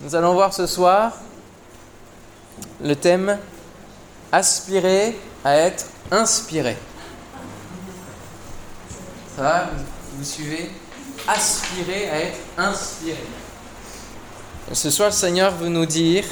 Nous 0.00 0.14
allons 0.14 0.32
voir 0.34 0.54
ce 0.54 0.66
soir 0.66 1.12
le 2.82 2.94
thème 2.94 3.36
aspirer 4.30 5.18
à 5.44 5.56
être 5.56 5.86
inspiré. 6.10 6.76
Ça 9.34 9.42
va 9.42 9.70
Vous 10.16 10.24
suivez? 10.24 10.70
Aspirer 11.26 12.08
à 12.10 12.20
être 12.20 12.38
inspiré. 12.56 13.24
ce 14.72 14.90
soir, 14.90 15.08
le 15.08 15.14
Seigneur 15.14 15.54
veut 15.56 15.68
nous 15.68 15.86
dire 15.86 16.24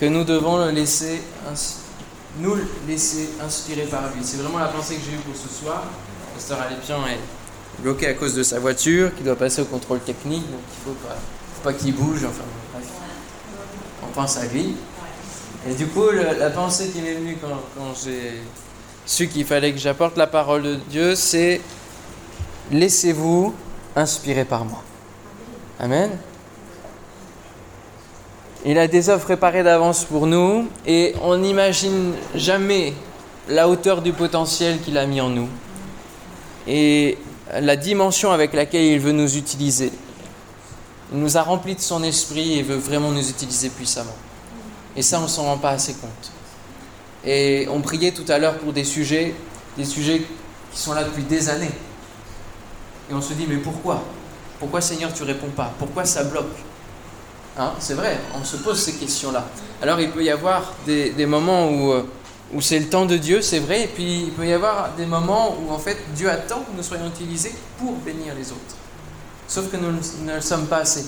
que 0.00 0.06
nous 0.06 0.24
devons 0.24 0.56
le 0.64 0.70
laisser, 0.70 1.22
nous 2.38 2.56
laisser 2.88 3.30
inspirer 3.44 3.84
par 3.84 4.02
lui. 4.14 4.24
C'est 4.24 4.38
vraiment 4.38 4.58
la 4.58 4.68
pensée 4.68 4.96
que 4.96 5.02
j'ai 5.04 5.16
eue 5.16 5.20
pour 5.20 5.36
ce 5.36 5.48
soir. 5.48 5.84
Pasteur 6.34 6.60
Alépian 6.62 7.06
est 7.06 7.20
bloqué 7.82 8.08
à 8.08 8.14
cause 8.14 8.34
de 8.34 8.42
sa 8.42 8.58
voiture, 8.58 9.14
qui 9.14 9.22
doit 9.22 9.36
passer 9.36 9.62
au 9.62 9.66
contrôle 9.66 10.00
technique, 10.00 10.50
donc 10.50 10.60
il 10.68 10.84
faut 10.84 11.06
pas, 11.06 11.16
pas 11.64 11.72
qu'il 11.72 11.94
bouge. 11.94 12.24
Enfin, 12.24 12.44
bref. 12.72 12.84
On 14.04 14.12
pense 14.14 14.36
à 14.36 14.46
lui. 14.46 14.76
Et 15.68 15.74
du 15.74 15.86
coup, 15.86 16.04
la 16.10 16.50
pensée 16.50 16.90
qui 16.90 17.00
m'est 17.00 17.14
venue 17.14 17.38
quand, 17.40 17.58
quand 17.76 17.94
j'ai 18.04 18.42
su 19.06 19.28
qu'il 19.28 19.46
fallait 19.46 19.72
que 19.72 19.78
j'apporte 19.78 20.16
la 20.16 20.26
parole 20.26 20.62
de 20.62 20.74
Dieu, 20.90 21.14
c'est 21.14 21.60
laissez-vous 22.70 23.54
inspirer 23.96 24.44
par 24.44 24.64
moi. 24.64 24.82
Amen. 25.80 26.10
Il 28.66 28.78
a 28.78 28.86
des 28.86 29.08
œuvres 29.10 29.24
préparées 29.24 29.62
d'avance 29.62 30.04
pour 30.04 30.26
nous 30.26 30.68
et 30.86 31.14
on 31.22 31.36
n'imagine 31.38 32.12
jamais 32.34 32.94
la 33.48 33.68
hauteur 33.68 34.00
du 34.00 34.12
potentiel 34.12 34.80
qu'il 34.80 34.96
a 34.96 35.06
mis 35.06 35.20
en 35.20 35.28
nous 35.28 35.48
et 36.66 37.18
la 37.52 37.76
dimension 37.76 38.32
avec 38.32 38.54
laquelle 38.54 38.84
il 38.84 39.00
veut 39.00 39.12
nous 39.12 39.36
utiliser. 39.36 39.92
Il 41.12 41.18
nous 41.20 41.36
a 41.36 41.42
remplis 41.42 41.74
de 41.74 41.80
son 41.80 42.02
esprit 42.02 42.58
et 42.58 42.62
veut 42.62 42.76
vraiment 42.76 43.10
nous 43.10 43.28
utiliser 43.28 43.68
puissamment. 43.68 44.16
Et 44.96 45.02
ça, 45.02 45.20
on 45.20 45.28
s'en 45.28 45.44
rend 45.44 45.58
pas 45.58 45.70
assez 45.70 45.94
compte. 45.94 46.32
Et 47.24 47.66
on 47.70 47.80
priait 47.80 48.12
tout 48.12 48.24
à 48.28 48.38
l'heure 48.38 48.58
pour 48.58 48.72
des 48.72 48.84
sujets, 48.84 49.34
des 49.76 49.84
sujets 49.84 50.24
qui 50.72 50.78
sont 50.78 50.92
là 50.92 51.04
depuis 51.04 51.22
des 51.22 51.48
années. 51.48 51.70
Et 53.10 53.14
on 53.14 53.20
se 53.20 53.34
dit, 53.34 53.46
mais 53.48 53.56
pourquoi? 53.56 54.02
Pourquoi 54.58 54.80
Seigneur, 54.80 55.12
tu 55.12 55.24
réponds 55.24 55.50
pas? 55.50 55.72
Pourquoi 55.78 56.04
ça 56.04 56.24
bloque? 56.24 56.56
Hein? 57.58 57.72
C'est 57.78 57.94
vrai, 57.94 58.18
on 58.34 58.44
se 58.44 58.56
pose 58.56 58.80
ces 58.80 58.94
questions-là. 58.94 59.46
Alors 59.82 60.00
il 60.00 60.10
peut 60.10 60.24
y 60.24 60.30
avoir 60.30 60.72
des, 60.86 61.10
des 61.10 61.26
moments 61.26 61.68
où, 61.68 61.92
euh, 61.92 62.02
où 62.52 62.60
c'est 62.60 62.78
le 62.78 62.88
temps 62.88 63.06
de 63.06 63.16
Dieu, 63.16 63.42
c'est 63.42 63.58
vrai, 63.58 63.84
et 63.84 63.86
puis 63.86 64.24
il 64.24 64.32
peut 64.32 64.46
y 64.46 64.52
avoir 64.52 64.92
des 64.96 65.06
moments 65.06 65.54
où 65.60 65.72
en 65.72 65.78
fait 65.78 65.98
Dieu 66.14 66.30
attend 66.30 66.60
que 66.60 66.76
nous 66.76 66.82
soyons 66.82 67.06
utilisés 67.08 67.54
pour 67.78 67.92
bénir 67.92 68.34
les 68.34 68.50
autres. 68.50 68.76
Sauf 69.48 69.70
que 69.70 69.76
nous 69.76 69.90
ne 70.24 70.34
le 70.34 70.40
sommes 70.40 70.66
pas 70.66 70.78
assez. 70.78 71.04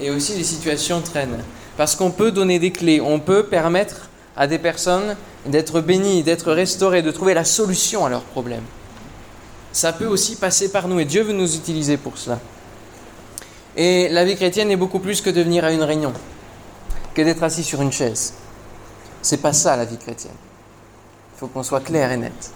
Et 0.00 0.10
aussi 0.10 0.34
les 0.34 0.44
situations 0.44 1.00
traînent. 1.00 1.42
Parce 1.76 1.94
qu'on 1.94 2.10
peut 2.10 2.32
donner 2.32 2.58
des 2.58 2.72
clés, 2.72 3.00
on 3.00 3.20
peut 3.20 3.44
permettre 3.44 4.08
à 4.36 4.46
des 4.46 4.58
personnes 4.58 5.16
d'être 5.46 5.80
bénies, 5.80 6.22
d'être 6.22 6.52
restaurées, 6.52 7.02
de 7.02 7.10
trouver 7.10 7.34
la 7.34 7.44
solution 7.44 8.04
à 8.04 8.08
leurs 8.08 8.22
problèmes. 8.22 8.64
Ça 9.72 9.92
peut 9.92 10.06
aussi 10.06 10.36
passer 10.36 10.70
par 10.70 10.88
nous 10.88 11.00
et 11.00 11.04
Dieu 11.04 11.22
veut 11.22 11.32
nous 11.32 11.54
utiliser 11.54 11.96
pour 11.96 12.18
cela. 12.18 12.38
Et 13.76 14.08
la 14.08 14.24
vie 14.24 14.36
chrétienne 14.36 14.70
est 14.70 14.76
beaucoup 14.76 15.00
plus 15.00 15.20
que 15.20 15.28
de 15.28 15.42
venir 15.42 15.64
à 15.64 15.72
une 15.72 15.82
réunion, 15.82 16.12
que 17.14 17.22
d'être 17.22 17.42
assis 17.42 17.62
sur 17.62 17.82
une 17.82 17.92
chaise. 17.92 18.32
C'est 19.20 19.42
pas 19.42 19.52
ça 19.52 19.76
la 19.76 19.84
vie 19.84 19.98
chrétienne. 19.98 20.32
Il 21.34 21.40
faut 21.40 21.48
qu'on 21.48 21.62
soit 21.62 21.80
clair 21.80 22.10
et 22.10 22.16
net. 22.16 22.52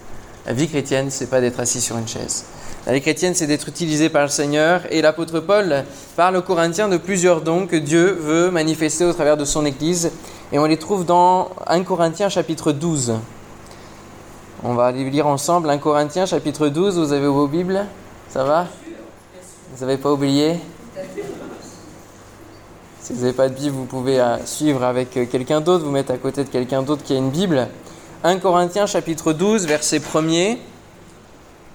La 0.47 0.53
vie 0.53 0.67
chrétienne, 0.67 1.11
c'est 1.11 1.27
pas 1.27 1.41
d'être 1.41 1.59
assis 1.59 1.81
sur 1.81 1.97
une 1.97 2.07
chaise. 2.07 2.45
La 2.87 2.93
vie 2.93 3.01
chrétienne, 3.01 3.35
c'est 3.35 3.45
d'être 3.45 3.69
utilisé 3.69 4.09
par 4.09 4.23
le 4.23 4.27
Seigneur. 4.27 4.81
Et 4.89 5.03
l'apôtre 5.03 5.39
Paul 5.39 5.83
parle 6.15 6.37
aux 6.37 6.41
Corinthiens 6.41 6.89
de 6.89 6.97
plusieurs 6.97 7.41
dons 7.41 7.67
que 7.67 7.75
Dieu 7.75 8.17
veut 8.19 8.49
manifester 8.49 9.05
au 9.05 9.13
travers 9.13 9.37
de 9.37 9.45
son 9.45 9.65
Église. 9.67 10.11
Et 10.51 10.57
on 10.57 10.65
les 10.65 10.77
trouve 10.77 11.05
dans 11.05 11.49
1 11.67 11.83
Corinthiens 11.83 12.29
chapitre 12.29 12.71
12. 12.71 13.13
On 14.63 14.73
va 14.73 14.85
aller 14.85 15.07
lire 15.11 15.27
ensemble 15.27 15.69
1 15.69 15.77
Corinthiens 15.77 16.25
chapitre 16.25 16.69
12. 16.69 16.97
Vous 16.97 17.13
avez 17.13 17.27
vos 17.27 17.47
Bibles? 17.47 17.85
Ça 18.29 18.43
va? 18.43 18.65
Vous 19.75 19.85
n'avez 19.85 19.97
pas 19.97 20.11
oublié? 20.11 20.55
Si 22.99 23.13
vous 23.13 23.21
n'avez 23.21 23.33
pas 23.33 23.47
de 23.47 23.53
Bible, 23.53 23.75
vous 23.75 23.85
pouvez 23.85 24.19
euh, 24.19 24.37
suivre 24.45 24.83
avec 24.83 25.17
euh, 25.17 25.25
quelqu'un 25.25 25.61
d'autre, 25.61 25.83
vous 25.83 25.91
mettre 25.91 26.11
à 26.11 26.17
côté 26.17 26.43
de 26.43 26.49
quelqu'un 26.49 26.81
d'autre 26.81 27.03
qui 27.03 27.13
a 27.13 27.17
une 27.17 27.29
Bible. 27.29 27.67
1 28.23 28.39
Corinthiens 28.39 28.85
chapitre 28.87 29.33
12, 29.33 29.65
verset 29.65 29.99
1er. 29.99 30.57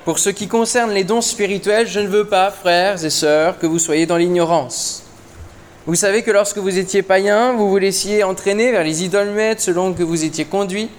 Pour 0.06 0.21
ce 0.21 0.31
qui 0.31 0.47
concerne 0.47 0.93
les 0.93 1.03
dons 1.03 1.21
spirituels, 1.21 1.89
je 1.89 1.99
ne 1.99 2.06
veux 2.06 2.27
pas, 2.27 2.53
frères 2.53 3.05
et 3.05 3.11
sœurs, 3.11 3.59
que 3.59 3.67
vous 3.67 3.81
soyez 3.81 4.06
dans 4.06 4.17
l'ignorance. 4.17 5.03
Vous 5.84 5.97
savez 5.97 6.22
que 6.22 6.31
lorsque 6.31 6.59
vous 6.59 6.78
étiez 6.78 7.03
païens, 7.03 7.55
vous 7.55 7.69
vous 7.69 7.77
laissiez 7.77 8.22
entraîner 8.22 8.71
vers 8.71 8.84
les 8.84 9.03
idolmètres 9.03 9.61
selon 9.61 9.94
que 9.94 10.05
vous 10.05 10.22
étiez 10.22 10.44
conduits. 10.44 10.91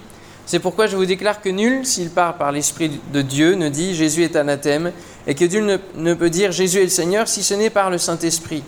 C'est 0.44 0.58
pourquoi 0.58 0.88
je 0.88 0.96
vous 0.96 1.06
déclare 1.06 1.40
que 1.40 1.48
nul, 1.48 1.86
s'il 1.86 2.10
part 2.10 2.36
par 2.36 2.52
l'Esprit 2.52 3.00
de 3.10 3.22
Dieu, 3.22 3.54
ne 3.54 3.70
dit 3.70 3.94
Jésus 3.94 4.24
est 4.24 4.36
anathème, 4.36 4.92
et 5.26 5.34
que 5.34 5.46
ne, 5.56 5.78
ne 5.94 6.12
peut 6.12 6.28
dire 6.28 6.52
Jésus 6.52 6.80
est 6.80 6.82
le 6.82 6.88
Seigneur 6.90 7.28
si 7.28 7.42
ce 7.42 7.54
n'est 7.54 7.70
par 7.70 7.88
le 7.88 7.96
Saint-Esprit. 7.96 8.62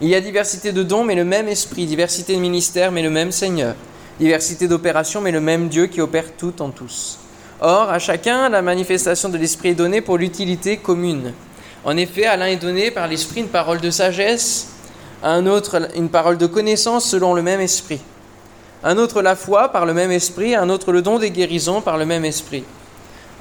Il 0.00 0.06
y 0.06 0.14
a 0.14 0.20
diversité 0.20 0.70
de 0.70 0.84
dons, 0.84 1.02
mais 1.02 1.16
le 1.16 1.24
même 1.24 1.48
Esprit, 1.48 1.86
diversité 1.86 2.36
de 2.36 2.40
ministères, 2.40 2.92
mais 2.92 3.02
le 3.02 3.10
même 3.10 3.32
Seigneur, 3.32 3.74
diversité 4.20 4.68
d'opérations, 4.68 5.20
mais 5.20 5.32
le 5.32 5.40
même 5.40 5.68
Dieu 5.68 5.88
qui 5.88 6.00
opère 6.00 6.36
tout 6.36 6.62
en 6.62 6.70
tous. 6.70 7.18
Or, 7.62 7.90
à 7.90 7.98
chacun, 7.98 8.48
la 8.48 8.62
manifestation 8.62 9.28
de 9.28 9.36
l'Esprit 9.36 9.68
est 9.68 9.74
donnée 9.74 10.00
pour 10.00 10.16
l'utilité 10.16 10.78
commune. 10.78 11.34
En 11.84 11.94
effet, 11.98 12.24
à 12.24 12.38
l'un 12.38 12.46
est 12.46 12.56
donné 12.56 12.90
par 12.90 13.06
l'Esprit 13.06 13.40
une 13.40 13.48
parole 13.48 13.82
de 13.82 13.90
sagesse, 13.90 14.68
à 15.22 15.32
un 15.32 15.46
autre 15.46 15.90
une 15.94 16.08
parole 16.08 16.38
de 16.38 16.46
connaissance 16.46 17.04
selon 17.04 17.34
le 17.34 17.42
même 17.42 17.60
Esprit, 17.60 18.00
à 18.82 18.88
un 18.88 18.96
autre 18.96 19.20
la 19.20 19.36
foi 19.36 19.68
par 19.72 19.84
le 19.84 19.92
même 19.92 20.10
Esprit, 20.10 20.54
à 20.54 20.62
un 20.62 20.70
autre 20.70 20.90
le 20.90 21.02
don 21.02 21.18
des 21.18 21.30
guérisons 21.30 21.82
par 21.82 21.98
le 21.98 22.06
même 22.06 22.24
Esprit, 22.24 22.64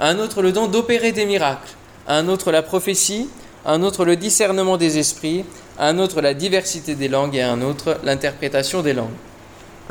à 0.02 0.10
un 0.10 0.20
autre 0.20 0.42
le 0.42 0.52
don 0.52 0.68
d'opérer 0.68 1.14
des 1.14 1.26
miracles, 1.26 1.72
à 2.06 2.18
un 2.18 2.28
autre 2.28 2.52
la 2.52 2.62
prophétie, 2.62 3.30
à 3.66 3.72
un 3.72 3.84
autre 3.84 4.04
le 4.04 4.18
discernement 4.18 4.76
des 4.76 4.98
esprits, 4.98 5.46
à 5.78 5.88
un 5.88 5.98
autre 5.98 6.20
la 6.20 6.34
diversité 6.34 6.94
des 6.94 7.08
langues 7.08 7.36
et 7.36 7.42
à 7.42 7.54
un 7.54 7.62
autre 7.62 7.98
l'interprétation 8.04 8.82
des 8.82 8.92
langues. 8.92 9.29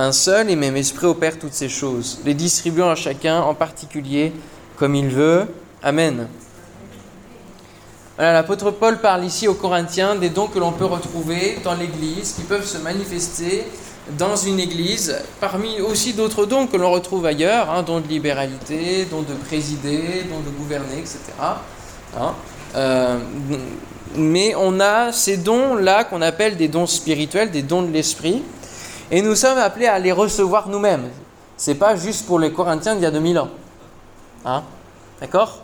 Un 0.00 0.12
seul 0.12 0.48
et 0.48 0.54
même 0.54 0.76
esprit 0.76 1.06
opère 1.06 1.40
toutes 1.40 1.54
ces 1.54 1.68
choses, 1.68 2.20
les 2.24 2.34
distribuant 2.34 2.88
à 2.88 2.94
chacun 2.94 3.40
en 3.40 3.54
particulier 3.54 4.32
comme 4.76 4.94
il 4.94 5.08
veut. 5.08 5.46
Amen. 5.82 6.28
L'apôtre 8.16 8.70
Paul 8.70 9.00
parle 9.00 9.24
ici 9.24 9.48
aux 9.48 9.54
Corinthiens 9.54 10.14
des 10.14 10.28
dons 10.28 10.46
que 10.46 10.60
l'on 10.60 10.72
peut 10.72 10.84
retrouver 10.84 11.58
dans 11.64 11.74
l'Église, 11.74 12.32
qui 12.32 12.42
peuvent 12.42 12.66
se 12.66 12.78
manifester 12.78 13.64
dans 14.16 14.36
une 14.36 14.58
Église, 14.60 15.16
parmi 15.40 15.80
aussi 15.80 16.12
d'autres 16.14 16.46
dons 16.46 16.66
que 16.66 16.76
l'on 16.76 16.90
retrouve 16.90 17.26
ailleurs, 17.26 17.68
hein, 17.70 17.82
dons 17.82 18.00
de 18.00 18.08
libéralité, 18.08 19.04
dons 19.10 19.22
de 19.22 19.34
présider, 19.34 20.24
dons 20.30 20.40
de 20.40 20.56
gouverner, 20.56 20.98
etc. 20.98 21.18
Hein, 22.18 22.34
euh, 22.76 23.18
mais 24.14 24.54
on 24.56 24.80
a 24.80 25.12
ces 25.12 25.36
dons-là 25.36 26.04
qu'on 26.04 26.22
appelle 26.22 26.56
des 26.56 26.68
dons 26.68 26.86
spirituels, 26.86 27.50
des 27.50 27.62
dons 27.62 27.82
de 27.82 27.92
l'esprit, 27.92 28.42
et 29.10 29.22
nous 29.22 29.34
sommes 29.34 29.58
appelés 29.58 29.86
à 29.86 29.98
les 29.98 30.12
recevoir 30.12 30.68
nous-mêmes. 30.68 31.08
Ce 31.56 31.70
n'est 31.70 31.76
pas 31.76 31.96
juste 31.96 32.26
pour 32.26 32.38
les 32.38 32.52
Corinthiens 32.52 32.94
d'il 32.94 33.02
y 33.02 33.06
a 33.06 33.10
2000 33.10 33.38
ans. 33.38 33.48
Hein? 34.44 34.62
D'accord? 35.20 35.62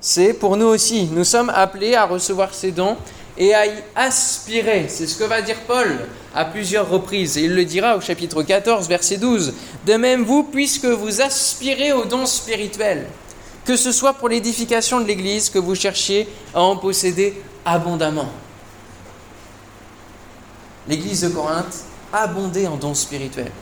C'est 0.00 0.32
pour 0.32 0.56
nous 0.56 0.66
aussi. 0.66 1.08
Nous 1.12 1.24
sommes 1.24 1.50
appelés 1.50 1.94
à 1.94 2.06
recevoir 2.06 2.54
ces 2.54 2.72
dons 2.72 2.96
et 3.36 3.54
à 3.54 3.66
y 3.66 3.74
aspirer. 3.94 4.86
C'est 4.88 5.06
ce 5.06 5.16
que 5.16 5.24
va 5.24 5.42
dire 5.42 5.60
Paul 5.66 6.08
à 6.34 6.44
plusieurs 6.44 6.88
reprises. 6.88 7.36
Et 7.36 7.42
il 7.42 7.54
le 7.54 7.64
dira 7.64 7.96
au 7.96 8.00
chapitre 8.00 8.42
14, 8.42 8.88
verset 8.88 9.18
12. 9.18 9.54
De 9.86 9.94
même, 9.94 10.24
vous, 10.24 10.44
puisque 10.44 10.86
vous 10.86 11.20
aspirez 11.20 11.92
aux 11.92 12.04
dons 12.04 12.26
spirituels, 12.26 13.06
que 13.64 13.76
ce 13.76 13.92
soit 13.92 14.14
pour 14.14 14.28
l'édification 14.28 15.00
de 15.00 15.06
l'Église, 15.06 15.50
que 15.50 15.58
vous 15.58 15.74
cherchiez 15.74 16.28
à 16.54 16.62
en 16.62 16.76
posséder 16.76 17.40
abondamment. 17.64 18.28
L'Église 20.88 21.20
de 21.20 21.28
Corinthe 21.28 21.84
abonder 22.12 22.66
en 22.66 22.76
dons 22.76 22.94
spirituels. 22.94 23.52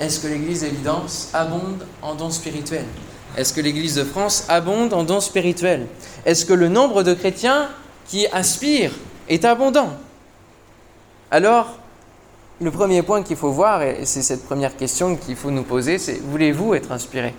Est-ce 0.00 0.20
que 0.20 0.28
l'Église 0.28 0.62
d'Évidence 0.62 1.28
abonde 1.34 1.86
en 2.00 2.14
dons 2.14 2.30
spirituels? 2.30 2.86
Est-ce 3.36 3.52
que 3.52 3.60
l'Église 3.60 3.94
de 3.96 4.04
France 4.04 4.46
abonde 4.48 4.92
en 4.94 5.04
dons 5.04 5.20
spirituels? 5.20 5.86
Est-ce 6.24 6.44
que 6.46 6.54
le 6.54 6.68
nombre 6.68 7.02
de 7.02 7.14
chrétiens 7.14 7.68
qui 8.06 8.26
aspirent 8.28 8.94
est 9.28 9.44
abondant? 9.44 9.90
Alors, 11.30 11.78
le 12.60 12.70
premier 12.70 13.02
point 13.02 13.22
qu'il 13.22 13.36
faut 13.36 13.52
voir, 13.52 13.82
et 13.82 14.04
c'est 14.04 14.22
cette 14.22 14.44
première 14.44 14.76
question 14.76 15.16
qu'il 15.16 15.36
faut 15.36 15.50
nous 15.50 15.62
poser, 15.62 15.98
c'est 15.98 16.20
voulez-vous 16.20 16.74
être 16.74 16.92
inspiré? 16.92 17.34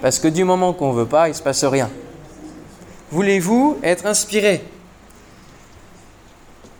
Parce 0.00 0.18
que 0.18 0.28
du 0.28 0.44
moment 0.44 0.72
qu'on 0.72 0.92
ne 0.92 0.98
veut 0.98 1.06
pas, 1.06 1.28
il 1.28 1.32
ne 1.32 1.36
se 1.36 1.42
passe 1.42 1.64
rien. 1.64 1.90
Voulez-vous 3.10 3.78
être 3.82 4.06
inspiré? 4.06 4.64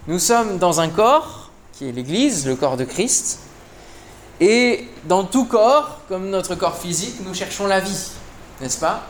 Nous 0.08 0.18
sommes 0.18 0.58
dans 0.58 0.80
un 0.80 0.88
corps, 0.88 1.50
qui 1.72 1.88
est 1.88 1.92
l'Église, 1.92 2.46
le 2.46 2.56
corps 2.56 2.76
de 2.76 2.84
Christ, 2.84 3.40
et 4.40 4.88
dans 5.04 5.24
tout 5.24 5.44
corps, 5.44 6.00
comme 6.08 6.28
notre 6.30 6.56
corps 6.56 6.76
physique, 6.76 7.16
nous 7.24 7.34
cherchons 7.34 7.66
la 7.66 7.80
vie, 7.80 8.10
n'est-ce 8.60 8.78
pas? 8.80 9.06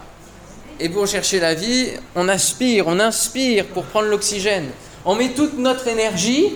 Et 0.79 0.89
pour 0.89 1.07
chercher 1.07 1.41
la 1.41 1.55
vie, 1.55 1.89
on 2.15 2.29
aspire, 2.29 2.87
on 2.89 3.01
inspire 3.01 3.67
pour 3.69 3.85
prendre 3.85 4.09
l'oxygène. 4.09 4.69
On 5.05 5.15
met 5.15 5.31
toute 5.31 5.57
notre 5.59 5.89
énergie 5.89 6.53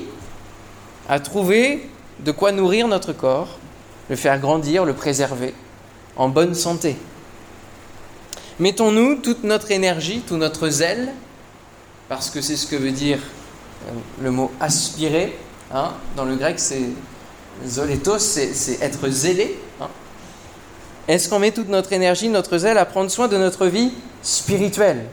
à 1.08 1.20
trouver 1.20 1.88
de 2.20 2.32
quoi 2.32 2.52
nourrir 2.52 2.88
notre 2.88 3.12
corps, 3.12 3.58
le 4.10 4.16
faire 4.16 4.38
grandir, 4.38 4.84
le 4.84 4.94
préserver, 4.94 5.54
en 6.16 6.28
bonne 6.28 6.54
santé. 6.54 6.96
Mettons-nous 8.58 9.16
toute 9.16 9.44
notre 9.44 9.70
énergie, 9.70 10.20
tout 10.26 10.36
notre 10.36 10.68
zèle, 10.68 11.12
parce 12.08 12.30
que 12.30 12.40
c'est 12.40 12.56
ce 12.56 12.66
que 12.66 12.76
veut 12.76 12.92
dire 12.92 13.18
le 14.20 14.30
mot 14.30 14.50
aspirer. 14.60 15.36
Hein. 15.72 15.92
Dans 16.16 16.24
le 16.24 16.36
grec, 16.36 16.58
c'est 16.58 16.82
zolétos, 17.66 18.18
c'est 18.18 18.82
être 18.82 19.08
zélé. 19.08 19.58
Hein. 19.80 19.88
Est-ce 21.08 21.28
qu'on 21.28 21.38
met 21.38 21.52
toute 21.52 21.68
notre 21.68 21.92
énergie, 21.92 22.28
notre 22.28 22.58
zèle 22.58 22.78
à 22.78 22.84
prendre 22.84 23.10
soin 23.10 23.28
de 23.28 23.36
notre 23.36 23.66
vie 23.66 23.92
spirituelle? 24.22 25.06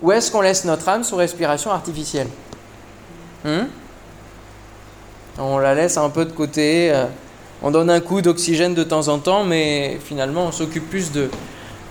Ou 0.00 0.12
est-ce 0.12 0.30
qu'on 0.30 0.40
laisse 0.40 0.64
notre 0.64 0.88
âme 0.88 1.04
sous 1.04 1.16
respiration 1.16 1.70
artificielle? 1.70 2.28
Hmm? 3.44 3.66
On 5.38 5.58
la 5.58 5.74
laisse 5.74 5.96
un 5.96 6.10
peu 6.10 6.24
de 6.24 6.32
côté, 6.32 6.92
euh, 6.92 7.06
on 7.62 7.70
donne 7.70 7.88
un 7.88 8.00
coup 8.00 8.20
d'oxygène 8.20 8.74
de 8.74 8.82
temps 8.82 9.08
en 9.08 9.18
temps, 9.18 9.44
mais 9.44 9.98
finalement 10.04 10.46
on 10.46 10.52
s'occupe 10.52 10.88
plus 10.90 11.10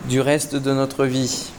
du 0.06 0.22
reste 0.22 0.56
de 0.56 0.74
notre 0.74 1.06
vie. 1.06 1.52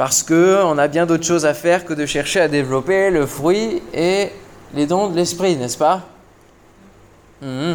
Parce 0.00 0.22
qu'on 0.22 0.78
a 0.78 0.88
bien 0.88 1.04
d'autres 1.04 1.26
choses 1.26 1.44
à 1.44 1.52
faire 1.52 1.84
que 1.84 1.92
de 1.92 2.06
chercher 2.06 2.40
à 2.40 2.48
développer 2.48 3.10
le 3.10 3.26
fruit 3.26 3.82
et 3.92 4.30
les 4.72 4.86
dons 4.86 5.08
de 5.08 5.14
l'esprit, 5.14 5.56
n'est-ce 5.56 5.76
pas? 5.76 6.00
Hmm. 7.42 7.74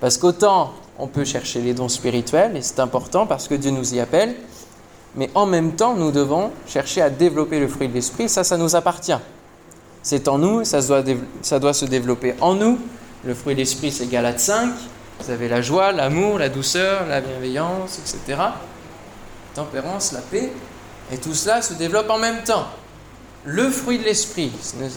Parce 0.00 0.18
qu'autant 0.18 0.74
on 0.98 1.06
peut 1.06 1.24
chercher 1.24 1.60
les 1.60 1.72
dons 1.72 1.88
spirituels, 1.88 2.56
et 2.56 2.62
c'est 2.62 2.80
important 2.80 3.24
parce 3.24 3.46
que 3.46 3.54
Dieu 3.54 3.70
nous 3.70 3.94
y 3.94 4.00
appelle, 4.00 4.34
mais 5.14 5.30
en 5.36 5.46
même 5.46 5.76
temps, 5.76 5.94
nous 5.94 6.10
devons 6.10 6.50
chercher 6.66 7.02
à 7.02 7.08
développer 7.08 7.60
le 7.60 7.68
fruit 7.68 7.86
de 7.86 7.94
l'esprit, 7.94 8.28
ça, 8.28 8.42
ça 8.42 8.56
nous 8.56 8.74
appartient. 8.74 9.20
C'est 10.02 10.26
en 10.26 10.38
nous, 10.38 10.64
ça 10.64 10.82
doit, 10.82 11.04
ça 11.40 11.60
doit 11.60 11.72
se 11.72 11.84
développer 11.84 12.34
en 12.40 12.54
nous. 12.54 12.80
Le 13.24 13.32
fruit 13.32 13.54
de 13.54 13.60
l'esprit, 13.60 13.92
c'est 13.92 14.08
Galate 14.08 14.40
5. 14.40 14.72
Vous 15.20 15.30
avez 15.30 15.46
la 15.46 15.62
joie, 15.62 15.92
l'amour, 15.92 16.40
la 16.40 16.48
douceur, 16.48 17.06
la 17.06 17.20
bienveillance, 17.20 18.00
etc. 18.00 18.40
Tempérance, 19.54 20.10
la 20.10 20.20
paix. 20.20 20.50
Et 21.12 21.18
tout 21.18 21.34
cela 21.34 21.62
se 21.62 21.74
développe 21.74 22.10
en 22.10 22.18
même 22.18 22.42
temps. 22.44 22.66
Le 23.44 23.70
fruit 23.70 23.98
de 23.98 24.04
l'esprit, 24.04 24.52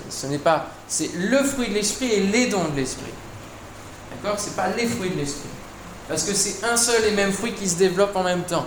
ce 0.10 0.28
n'est 0.28 0.38
pas, 0.38 0.68
c'est 0.88 1.10
le 1.16 1.44
fruit 1.44 1.70
de 1.70 1.74
l'esprit 1.74 2.12
et 2.12 2.20
les 2.20 2.48
dons 2.48 2.66
de 2.66 2.76
l'esprit. 2.76 3.12
D'accord? 4.12 4.38
C'est 4.38 4.56
pas 4.56 4.68
les 4.70 4.86
fruits 4.86 5.12
de 5.12 5.18
l'esprit. 5.18 5.50
Parce 6.10 6.24
que 6.24 6.34
c'est 6.34 6.66
un 6.66 6.76
seul 6.76 7.06
et 7.06 7.12
même 7.12 7.32
fruit 7.32 7.54
qui 7.54 7.70
se 7.70 7.78
développe 7.78 8.16
en 8.16 8.24
même 8.24 8.44
temps. 8.44 8.66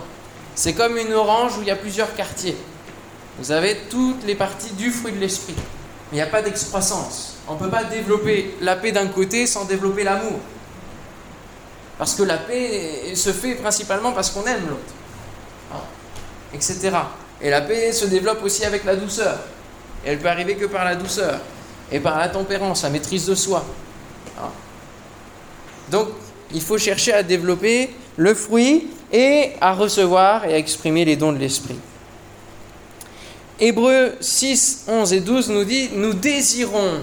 C'est 0.55 0.73
comme 0.73 0.97
une 0.97 1.13
orange 1.13 1.57
où 1.57 1.61
il 1.61 1.67
y 1.67 1.71
a 1.71 1.75
plusieurs 1.75 2.15
quartiers. 2.15 2.57
Vous 3.37 3.51
avez 3.51 3.77
toutes 3.89 4.23
les 4.25 4.33
parties 4.33 4.71
du 4.71 4.89
fruit 4.89 5.11
de 5.11 5.19
l'esprit. 5.19 5.53
Mais 5.55 6.13
il 6.13 6.15
n'y 6.15 6.21
a 6.21 6.27
pas 6.27 6.41
d'excroissance. 6.41 7.35
On 7.47 7.53
ne 7.53 7.59
peut 7.59 7.69
pas 7.69 7.83
développer 7.83 8.55
la 8.61 8.75
paix 8.75 8.91
d'un 8.91 9.07
côté 9.07 9.45
sans 9.45 9.65
développer 9.65 10.03
l'amour. 10.03 10.39
Parce 11.99 12.15
que 12.15 12.23
la 12.23 12.37
paix 12.37 13.13
se 13.15 13.31
fait 13.31 13.55
principalement 13.55 14.11
parce 14.11 14.31
qu'on 14.31 14.45
aime 14.45 14.67
l'autre. 14.67 14.93
Ah. 15.71 15.83
Etc. 16.53 16.91
Et 17.41 17.49
la 17.49 17.61
paix 17.61 17.91
se 17.91 18.05
développe 18.05 18.43
aussi 18.43 18.65
avec 18.65 18.83
la 18.83 18.95
douceur. 18.95 19.37
Et 20.05 20.09
elle 20.09 20.19
peut 20.19 20.29
arriver 20.29 20.55
que 20.55 20.65
par 20.65 20.85
la 20.85 20.95
douceur. 20.95 21.39
Et 21.91 21.99
par 21.99 22.17
la 22.17 22.29
tempérance, 22.29 22.83
la 22.83 22.89
maîtrise 22.89 23.25
de 23.25 23.35
soi. 23.35 23.65
Ah. 24.39 24.51
Donc, 25.89 26.09
il 26.53 26.61
faut 26.61 26.77
chercher 26.77 27.13
à 27.13 27.23
développer 27.23 27.89
le 28.15 28.33
fruit 28.33 28.87
et 29.11 29.51
à 29.61 29.73
recevoir 29.73 30.45
et 30.45 30.53
à 30.53 30.57
exprimer 30.57 31.05
les 31.05 31.15
dons 31.15 31.31
de 31.31 31.37
l'esprit. 31.37 31.77
Hébreux 33.59 34.13
6, 34.19 34.85
11 34.87 35.13
et 35.13 35.19
12 35.19 35.49
nous 35.49 35.63
dit, 35.63 35.89
nous 35.95 36.13
désirons, 36.13 36.99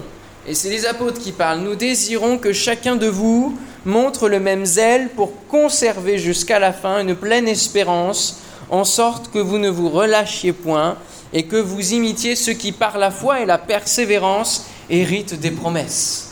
et 0.47 0.53
c'est 0.53 0.69
les 0.69 0.85
apôtres 0.85 1.19
qui 1.19 1.31
parlent, 1.31 1.59
nous 1.59 1.75
désirons 1.75 2.37
que 2.37 2.53
chacun 2.53 2.95
de 2.95 3.07
vous 3.07 3.57
montre 3.83 4.29
le 4.29 4.39
même 4.39 4.65
zèle 4.65 5.09
pour 5.09 5.33
conserver 5.47 6.17
jusqu'à 6.17 6.59
la 6.59 6.71
fin 6.71 7.01
une 7.01 7.15
pleine 7.15 7.47
espérance, 7.47 8.39
en 8.69 8.83
sorte 8.83 9.31
que 9.31 9.39
vous 9.39 9.57
ne 9.57 9.69
vous 9.69 9.89
relâchiez 9.89 10.53
point 10.53 10.97
et 11.33 11.43
que 11.43 11.57
vous 11.57 11.93
imitiez 11.93 12.35
ceux 12.35 12.53
qui 12.53 12.71
par 12.71 12.97
la 12.97 13.11
foi 13.11 13.41
et 13.41 13.45
la 13.45 13.57
persévérance 13.57 14.65
héritent 14.89 15.39
des 15.39 15.51
promesses 15.51 16.25